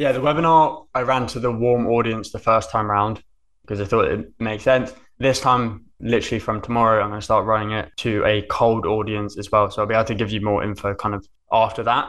[0.00, 3.22] Yeah, the webinar I ran to the warm audience the first time round
[3.60, 4.94] because I thought it made sense.
[5.18, 9.36] This time, literally from tomorrow, I'm going to start running it to a cold audience
[9.36, 9.70] as well.
[9.70, 12.08] So I'll be able to give you more info kind of after that.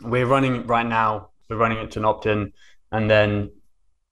[0.00, 2.54] We're running right now, we're running it to an opt in,
[2.90, 3.50] and then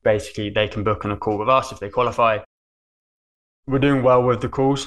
[0.03, 2.41] basically they can book on a call with us if they qualify.
[3.67, 4.87] We're doing well with the calls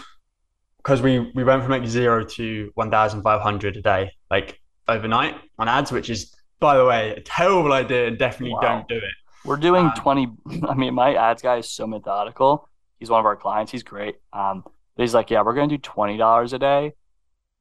[0.78, 5.92] because we, we went from like zero to 1,500 a day, like overnight on ads,
[5.92, 8.62] which is by the way, a terrible idea and definitely wow.
[8.62, 9.14] don't do it.
[9.46, 10.28] We're doing um, 20.
[10.70, 12.70] I mean, my ads guy is so methodical.
[13.00, 13.72] He's one of our clients.
[13.72, 14.16] He's great.
[14.34, 16.94] Um, but he's like, yeah, we're going to do $20 a day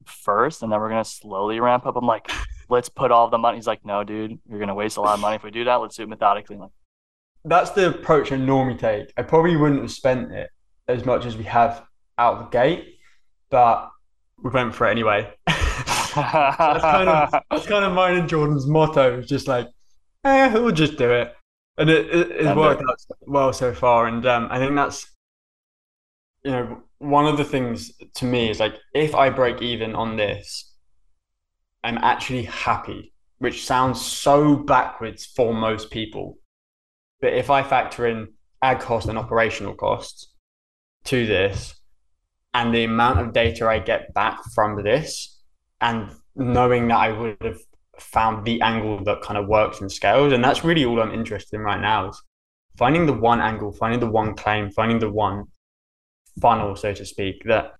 [0.05, 1.95] first, and then we're going to slowly ramp up.
[1.95, 2.29] I'm like,
[2.69, 3.57] let's put all the money.
[3.57, 5.63] He's like, no, dude, you're going to waste a lot of money if we do
[5.65, 5.75] that.
[5.75, 6.55] Let's do it methodically.
[6.55, 6.71] I'm like,
[7.45, 9.13] that's the approach I normally take.
[9.15, 10.49] I probably wouldn't have spent it
[10.87, 11.83] as much as we have
[12.17, 12.97] out of the gate,
[13.49, 13.89] but
[14.43, 15.31] we went for it anyway.
[16.17, 19.19] that's kind of that's kind of mine and Jordan's motto.
[19.19, 19.67] It's just like,
[20.23, 21.33] eh, we'll just do it,
[21.77, 24.07] and it, it, it's worked out well so far.
[24.07, 25.07] And um, I think that's
[26.43, 30.17] you know one of the things to me is like if I break even on
[30.17, 30.73] this,
[31.83, 36.37] I'm actually happy, which sounds so backwards for most people.
[37.21, 40.33] But if I factor in ad cost and operational costs
[41.05, 41.75] to this,
[42.53, 45.36] and the amount of data I get back from this,
[45.81, 47.59] and knowing that I would have
[47.99, 51.55] found the angle that kind of works and scales, and that's really all I'm interested
[51.55, 52.21] in right now is
[52.77, 55.45] finding the one angle, finding the one claim, finding the one
[56.41, 57.73] funnel, so to speak, that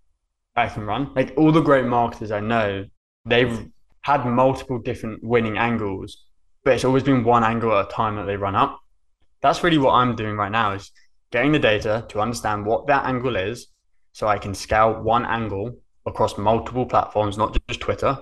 [0.56, 1.14] I can run.
[1.16, 2.86] Like all the great marketers I know,
[3.26, 3.68] they've
[4.02, 6.26] had multiple different winning angles,
[6.64, 8.80] but it's always been one angle at a time that they run up.
[9.42, 10.92] That's really what I'm doing right now is
[11.32, 13.68] getting the data to understand what that angle is
[14.14, 15.78] so I can scale one angle
[16.08, 18.18] across multiple platforms, not just Twitter,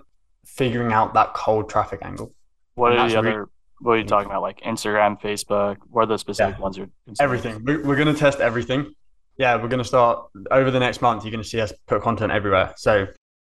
[0.45, 2.33] figuring out that cold traffic angle.
[2.73, 4.41] What and are the other really- what are you talking about?
[4.41, 5.77] Like Instagram, Facebook?
[5.89, 6.61] What are the specific yeah.
[6.61, 6.87] ones you're
[7.19, 7.63] Everything.
[7.63, 8.93] We're, we're going to test everything
[9.37, 11.23] yeah, we're going to start over the next month.
[11.23, 12.73] You're going to see us put content everywhere.
[12.77, 13.07] So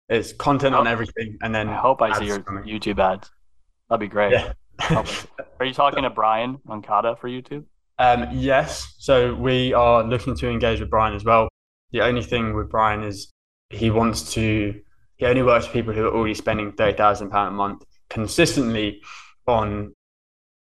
[0.09, 2.63] it's content on everything, and then I hope I see your coming.
[2.65, 3.31] YouTube ads.
[3.89, 4.33] That'd be great.
[4.33, 4.53] Yeah.
[5.59, 7.65] are you talking to Brian Moncada for YouTube?
[7.97, 8.95] Um, yes.
[8.99, 11.49] So we are looking to engage with Brian as well.
[11.91, 13.31] The only thing with Brian is
[13.71, 14.79] he wants to.
[15.17, 19.01] He only works with people who are already spending thirty thousand pound a month consistently
[19.47, 19.93] on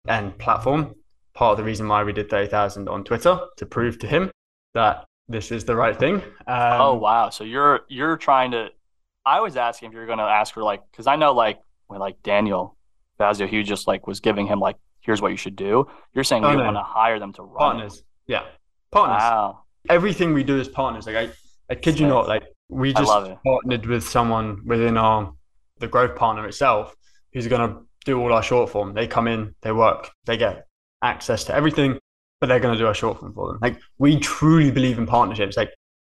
[0.08, 0.94] and platform.
[1.34, 4.30] Part of the reason why we did thirty thousand on Twitter to prove to him
[4.74, 6.16] that this is the right thing.
[6.46, 7.30] Um, oh wow!
[7.30, 8.68] So you're you're trying to.
[9.24, 12.00] I was asking if you're going to ask for like because I know like when
[12.00, 12.76] like Daniel
[13.18, 15.86] Fazio, he just like was giving him like here's what you should do.
[16.14, 16.64] You're saying oh, we no.
[16.64, 17.98] want to hire them to run partners.
[17.98, 18.32] It.
[18.32, 18.44] Yeah,
[18.90, 19.20] partners.
[19.20, 19.60] Wow.
[19.88, 21.06] Everything we do is partners.
[21.06, 21.30] Like I,
[21.70, 22.28] I kid you not.
[22.28, 23.12] Like we just
[23.44, 25.32] partnered with someone within our
[25.78, 26.94] the growth partner itself
[27.32, 28.94] who's going to do all our short form.
[28.94, 30.66] They come in, they work, they get
[31.02, 31.98] access to everything
[32.40, 33.58] but they're going to do our short form for them.
[33.62, 35.56] Like we truly believe in partnerships.
[35.56, 35.72] Like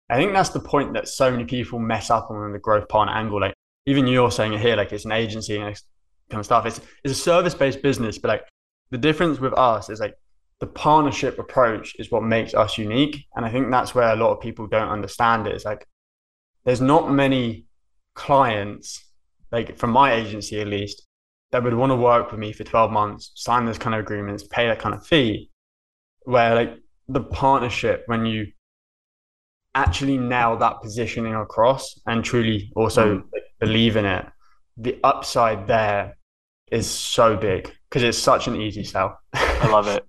[0.09, 3.14] I think that's the point that so many people mess up on the growth partner
[3.14, 3.40] angle.
[3.40, 3.55] Like
[3.86, 5.82] even you're saying it here, like it's an agency and it's
[6.30, 6.66] kind of stuff.
[6.66, 8.44] It's it's a service based business, but like
[8.90, 10.14] the difference with us is like
[10.61, 13.26] the partnership approach is what makes us unique.
[13.34, 15.55] And I think that's where a lot of people don't understand it.
[15.55, 15.86] It's like
[16.64, 17.66] there's not many
[18.14, 19.04] clients,
[19.50, 21.06] like from my agency at least,
[21.50, 24.44] that would want to work with me for 12 months, sign those kind of agreements,
[24.44, 25.50] pay that kind of fee
[26.24, 28.46] where like the partnership when you
[29.74, 33.24] actually nail that positioning across and truly also mm.
[33.58, 34.26] believe in it
[34.76, 36.16] the upside there
[36.70, 39.18] is so big because it's such an easy sell.
[39.34, 40.04] I love it.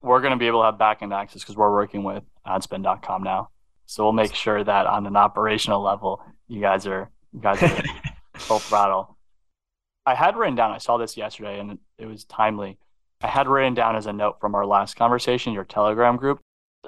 [0.00, 3.48] We're going to be able to have backend access because we're working with adspend.com now
[3.92, 7.82] so we'll make sure that on an operational level you guys are you guys are
[8.34, 9.16] full throttle
[10.06, 12.78] i had written down i saw this yesterday and it was timely
[13.22, 16.40] I had written down as a note from our last conversation, your Telegram group.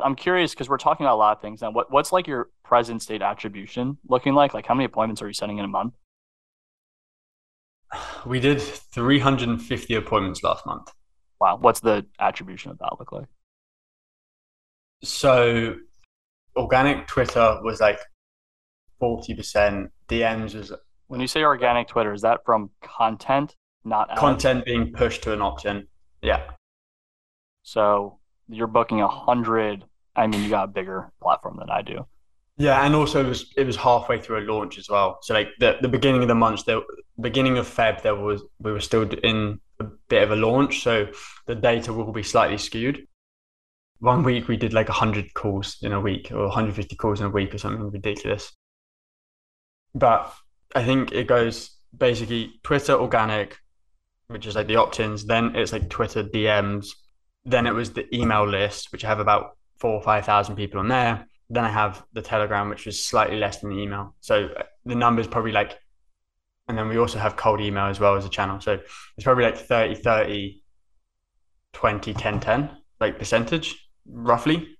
[0.02, 1.70] I'm curious because we're talking about a lot of things now.
[1.70, 4.52] What what's like your present state attribution looking like?
[4.52, 5.94] Like how many appointments are you setting in a month?
[8.26, 10.90] We did 350 appointments last month.
[11.40, 11.58] Wow.
[11.60, 13.26] What's the attribution of that look like?
[15.02, 15.76] So
[16.56, 17.98] organic Twitter was like
[19.00, 19.88] 40%.
[20.08, 20.72] DMs was
[21.08, 24.20] when you say organic Twitter, is that from content, not ads?
[24.20, 25.86] content being pushed to an opt-in?
[26.22, 26.42] Yeah.
[27.62, 29.84] So you're booking a hundred.
[30.16, 32.06] I mean, you got a bigger platform than I do.
[32.56, 35.18] Yeah, and also it was it was halfway through a launch as well.
[35.22, 36.82] So like the, the beginning of the month, the
[37.20, 41.08] beginning of Feb, there was we were still in a bit of a launch, so
[41.46, 43.06] the data will be slightly skewed.
[44.04, 47.30] One week we did like 100 calls in a week, or 150 calls in a
[47.30, 48.52] week, or something ridiculous.
[49.94, 50.30] But
[50.74, 53.56] I think it goes basically Twitter organic,
[54.26, 55.24] which is like the opt-ins.
[55.24, 56.88] Then it's like Twitter DMs.
[57.46, 60.80] Then it was the email list, which I have about four or five thousand people
[60.80, 61.26] on there.
[61.48, 64.14] Then I have the Telegram, which was slightly less than the email.
[64.20, 65.78] So uh, the numbers probably like,
[66.68, 68.60] and then we also have cold email as well as a channel.
[68.60, 70.62] So it's probably like 30, 30,
[71.72, 74.76] 20, 10, 10, like percentage roughly.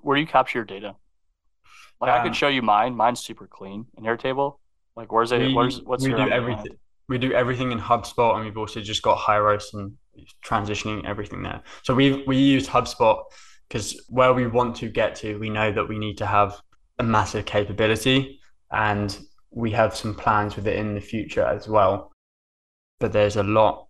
[0.00, 0.96] Where do you capture your data?
[2.00, 2.96] Like um, I could um, show you mine.
[2.96, 4.58] Mine's super clean in Airtable.
[4.96, 5.38] Like, where's it?
[5.38, 6.76] We, where's what's we do everything.
[7.08, 9.92] We do everything in HubSpot, and we've also just got Hyros and
[10.44, 11.62] transitioning everything there.
[11.82, 13.22] So we we use HubSpot
[13.68, 16.60] because where we want to get to, we know that we need to have
[16.98, 19.18] a massive capability, and
[19.50, 22.12] we have some plans with it in the future as well.
[22.98, 23.88] But there's a lot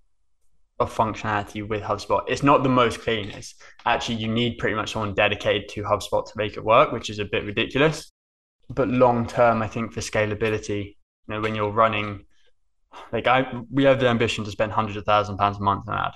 [0.80, 2.22] of functionality with HubSpot.
[2.26, 3.30] It's not the most clean.
[3.30, 3.54] It's
[3.86, 7.18] actually you need pretty much someone dedicated to HubSpot to make it work, which is
[7.18, 8.10] a bit ridiculous
[8.74, 10.94] but long term, I think for scalability, you
[11.34, 12.24] know, when you're running,
[13.12, 15.98] like I, we have the ambition to spend hundreds of thousand pounds a month on
[15.98, 16.12] ad.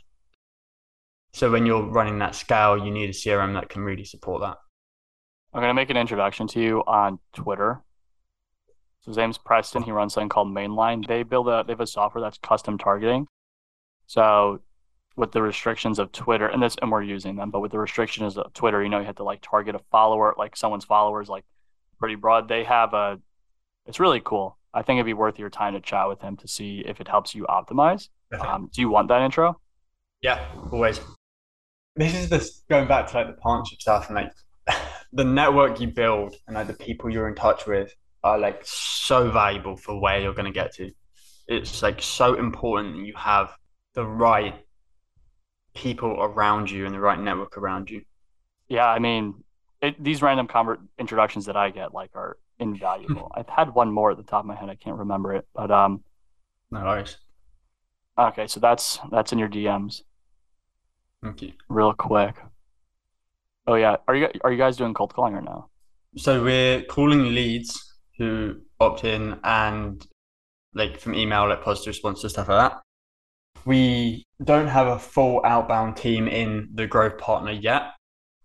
[1.32, 4.56] So when you're running that scale, you need a CRM that can really support that.
[5.52, 7.82] I'm going to make an introduction to you on Twitter.
[9.00, 9.82] So his name's Preston.
[9.82, 9.84] Oh.
[9.84, 11.06] He runs something called Mainline.
[11.06, 13.26] They build a they have a software that's custom targeting.
[14.06, 14.60] So
[15.16, 18.36] with the restrictions of Twitter, and this and we're using them, but with the restrictions
[18.36, 21.44] of Twitter, you know, you have to like target a follower, like someone's followers, like
[21.98, 22.48] pretty broad.
[22.48, 23.20] They have a
[23.86, 24.58] it's really cool.
[24.72, 27.06] I think it'd be worth your time to chat with him to see if it
[27.06, 28.08] helps you optimize.
[28.40, 29.60] Um, do you want that intro?
[30.20, 31.00] Yeah, always.
[31.96, 34.32] This is this going back to like the partnership stuff and like
[35.12, 37.94] the network you build and like the people you're in touch with
[38.24, 40.90] are like so valuable for where you're going to get to.
[41.46, 43.52] It's like so important you have
[43.94, 44.54] the right
[45.74, 48.02] people around you and the right network around you.
[48.68, 49.42] Yeah, I mean,
[49.80, 53.30] it, these random convert introductions that I get like are invaluable.
[53.34, 54.68] I've had one more at the top of my head.
[54.68, 56.02] I can't remember it, but um,
[56.70, 57.16] no worries.
[58.18, 60.02] Okay, so that's that's in your DMs.
[61.22, 61.52] Thank you.
[61.68, 62.36] Real quick.
[63.66, 65.68] Oh yeah, are you are you guys doing cold calling right now?
[66.16, 70.06] So we're calling leads who opt in and
[70.74, 72.80] like from email, like positive responses, stuff like that.
[73.64, 77.92] We don't have a full outbound team in the growth partner yet.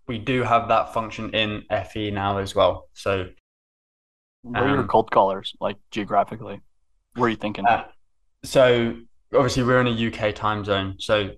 [0.06, 2.88] We do have that function in FE now as well.
[2.94, 3.28] So
[4.42, 6.60] where um, are your cold callers, like geographically?
[7.14, 7.66] Where are you thinking?
[7.66, 7.84] Uh,
[8.42, 8.96] so
[9.34, 11.30] obviously we're in a UK time zone, so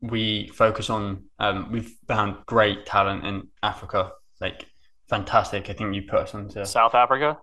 [0.00, 1.24] we focus on.
[1.38, 4.66] Um, we've found great talent in Africa, like
[5.08, 5.68] fantastic.
[5.68, 7.38] I think you put us onto South Africa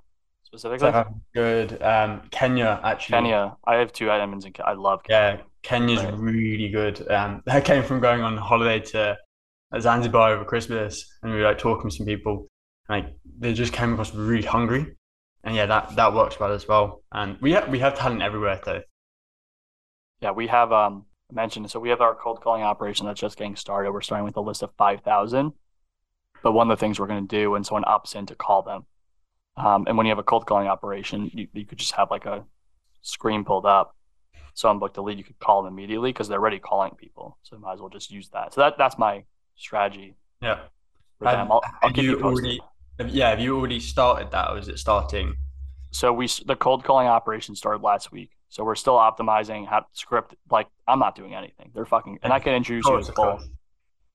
[0.59, 1.03] specifically.
[1.33, 1.81] Good.
[1.81, 3.13] Um, Kenya actually.
[3.13, 3.57] Kenya.
[3.65, 4.53] I have two items in.
[4.63, 5.03] I love.
[5.03, 5.37] Kenya.
[5.37, 6.17] Yeah, Kenya's right.
[6.17, 7.09] really good.
[7.11, 9.17] Um, I came from going on holiday to
[9.79, 12.47] Zanzibar over Christmas, and we were like talking to some people.
[12.89, 14.95] Like they just came across really hungry,
[15.43, 17.03] and yeah, that that works well as well.
[17.11, 18.81] And we have we have talent everywhere though.
[20.21, 23.55] Yeah, we have um mentioned so we have our cold calling operation that's just getting
[23.55, 23.91] started.
[23.91, 25.53] We're starting with a list of five thousand.
[26.43, 28.61] But one of the things we're going to do when someone opts in to call
[28.61, 28.85] them,
[29.57, 32.25] um, and when you have a cold calling operation, you, you could just have like
[32.25, 32.45] a
[33.01, 33.95] screen pulled up.
[34.53, 37.37] Someone booked a lead, you could call them immediately because they're already calling people.
[37.43, 38.53] So you might as well just use that.
[38.53, 39.25] So that that's my
[39.55, 40.15] strategy.
[40.41, 40.59] Yeah.
[41.19, 41.51] For them.
[41.51, 42.59] I'll, I'll you, you already
[43.07, 45.35] yeah, have you already started that, or is it starting?
[45.91, 48.31] So we the cold calling operation started last week.
[48.49, 50.35] So we're still optimizing how script.
[50.49, 51.71] Like I'm not doing anything.
[51.73, 53.39] They're fucking, and I can introduce you to Cole.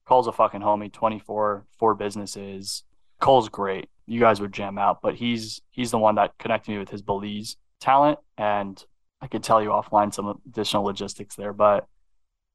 [0.06, 0.92] Cole's a fucking homie.
[0.92, 2.84] 24, four businesses.
[3.20, 3.88] Cole's great.
[4.10, 7.00] You guys would jam out, but he's he's the one that connected me with his
[7.00, 8.82] Belize talent, and
[9.20, 11.52] I could tell you offline some additional logistics there.
[11.52, 11.86] But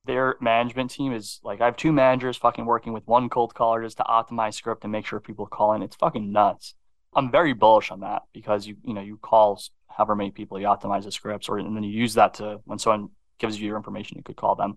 [0.04, 3.82] their management team is like I have two managers fucking working with one cold caller
[3.84, 5.82] just to optimize script and make sure people call in.
[5.82, 6.76] It's fucking nuts.
[7.14, 10.68] I'm very bullish on that because you you know you call however many people you
[10.68, 13.78] optimize the scripts or and then you use that to when someone gives you your
[13.78, 14.76] information you could call them.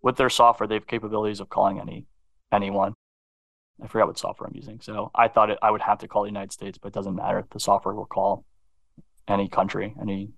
[0.00, 2.06] With their software, they have capabilities of calling any
[2.52, 2.94] anyone.
[3.82, 4.80] I forgot what software I'm using.
[4.80, 7.14] So I thought it, I would have to call the United States, but it doesn't
[7.14, 7.44] matter.
[7.50, 8.44] The software will call
[9.28, 10.30] any country, any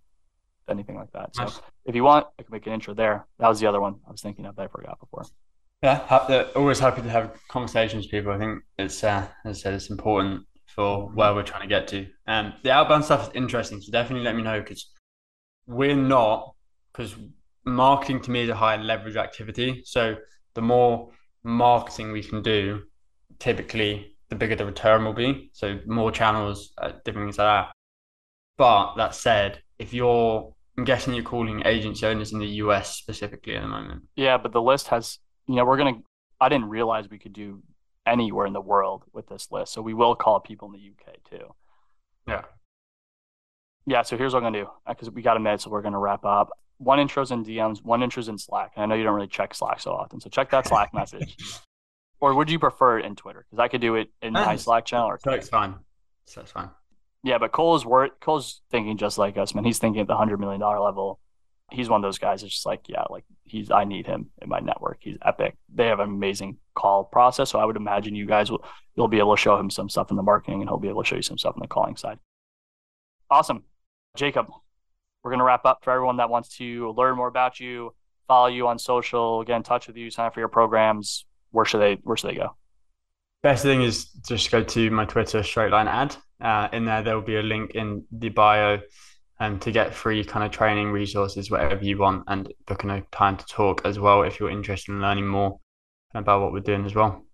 [0.68, 1.34] anything like that.
[1.34, 1.60] So nice.
[1.84, 3.26] if you want, I can make an intro there.
[3.38, 5.24] That was the other one I was thinking of that I forgot before.
[5.82, 8.32] Yeah, always happy to have conversations with people.
[8.32, 11.88] I think it's, uh, as I said, it's important for where we're trying to get
[11.88, 12.06] to.
[12.26, 13.80] And um, the outbound stuff is interesting.
[13.80, 14.88] So definitely let me know because
[15.66, 16.54] we're not,
[16.92, 17.16] because
[17.64, 19.82] marketing to me is a high leverage activity.
[19.84, 20.16] So
[20.54, 21.10] the more
[21.42, 22.82] marketing we can do,
[23.42, 25.50] typically the bigger the return will be.
[25.52, 27.72] So more channels, uh, different things like that.
[28.56, 33.56] But that said, if you're, I'm guessing you're calling agency owners in the US specifically
[33.56, 34.04] at the moment.
[34.14, 35.18] Yeah, but the list has,
[35.48, 36.00] you know, we're going to,
[36.40, 37.62] I didn't realize we could do
[38.06, 39.72] anywhere in the world with this list.
[39.72, 41.52] So we will call people in the UK too.
[42.28, 42.42] Yeah.
[43.86, 44.02] Yeah.
[44.02, 45.62] So here's what I'm going to do because we got a minute.
[45.62, 46.50] So we're going to wrap up.
[46.78, 48.72] One intro's in DMs, one intro's in Slack.
[48.76, 50.20] And I know you don't really check Slack so often.
[50.20, 51.36] So check that Slack message.
[52.22, 53.44] Or would you prefer it in Twitter?
[53.50, 55.08] Because I could do it in my Slack channel.
[55.08, 55.74] Or Slack's fine.
[56.26, 56.70] So that's fine.
[57.24, 59.64] Yeah, but Cole is worth Cole's thinking just like us, man.
[59.64, 61.18] He's thinking at the hundred million dollar level.
[61.72, 64.48] He's one of those guys that's just like, yeah, like he's I need him in
[64.48, 64.98] my network.
[65.00, 65.56] He's epic.
[65.74, 67.50] They have an amazing call process.
[67.50, 68.64] So I would imagine you guys will
[68.94, 71.02] you'll be able to show him some stuff in the marketing and he'll be able
[71.02, 72.20] to show you some stuff in the calling side.
[73.32, 73.64] Awesome.
[74.16, 74.46] Jacob,
[75.24, 77.96] we're gonna wrap up for everyone that wants to learn more about you,
[78.28, 81.24] follow you on social, get in touch with you, sign up for your programs.
[81.52, 82.56] Where should they where should they go?
[83.42, 86.16] Best thing is just go to my Twitter straight line ad.
[86.40, 88.80] Uh, in there, there will be a link in the bio
[89.40, 93.36] um, to get free kind of training resources, whatever you want, and booking a time
[93.36, 95.58] to talk as well if you're interested in learning more
[96.14, 97.24] about what we're doing as well.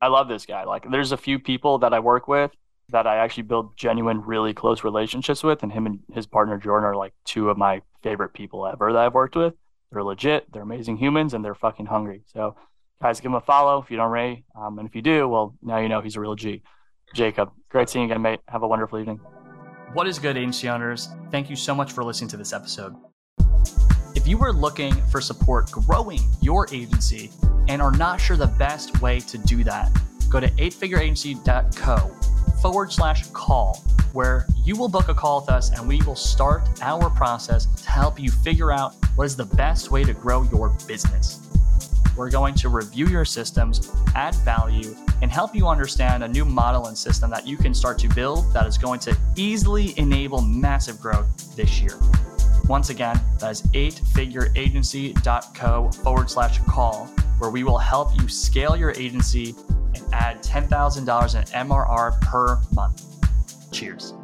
[0.00, 0.64] I love this guy.
[0.64, 2.50] Like, there's a few people that I work with
[2.90, 6.86] that I actually build genuine, really close relationships with, and him and his partner Jordan
[6.86, 9.54] are like two of my favorite people ever that I've worked with.
[9.90, 12.22] They're legit, they're amazing humans, and they're fucking hungry.
[12.26, 12.56] So
[13.00, 14.44] guys, give him a follow if you don't Ray.
[14.58, 16.62] Um, and if you do, well, now you know he's a real G.
[17.14, 18.40] Jacob, great seeing you again, mate.
[18.48, 19.20] Have a wonderful evening.
[19.92, 21.08] What is good, agency owners?
[21.30, 22.94] Thank you so much for listening to this episode.
[24.14, 27.30] If you are looking for support growing your agency
[27.68, 29.90] and are not sure the best way to do that,
[30.28, 31.96] go to eightfigureagency.co
[32.60, 33.76] forward slash call,
[34.12, 37.90] where you will book a call with us and we will start our process to
[37.90, 41.45] help you figure out what is the best way to grow your business.
[42.16, 46.86] We're going to review your systems, add value, and help you understand a new model
[46.86, 50.98] and system that you can start to build that is going to easily enable massive
[51.00, 51.98] growth this year.
[52.68, 57.06] Once again, that is eightfigureagency.co forward slash call,
[57.38, 59.54] where we will help you scale your agency
[59.94, 63.02] and add $10,000 in MRR per month.
[63.72, 64.14] Cheers.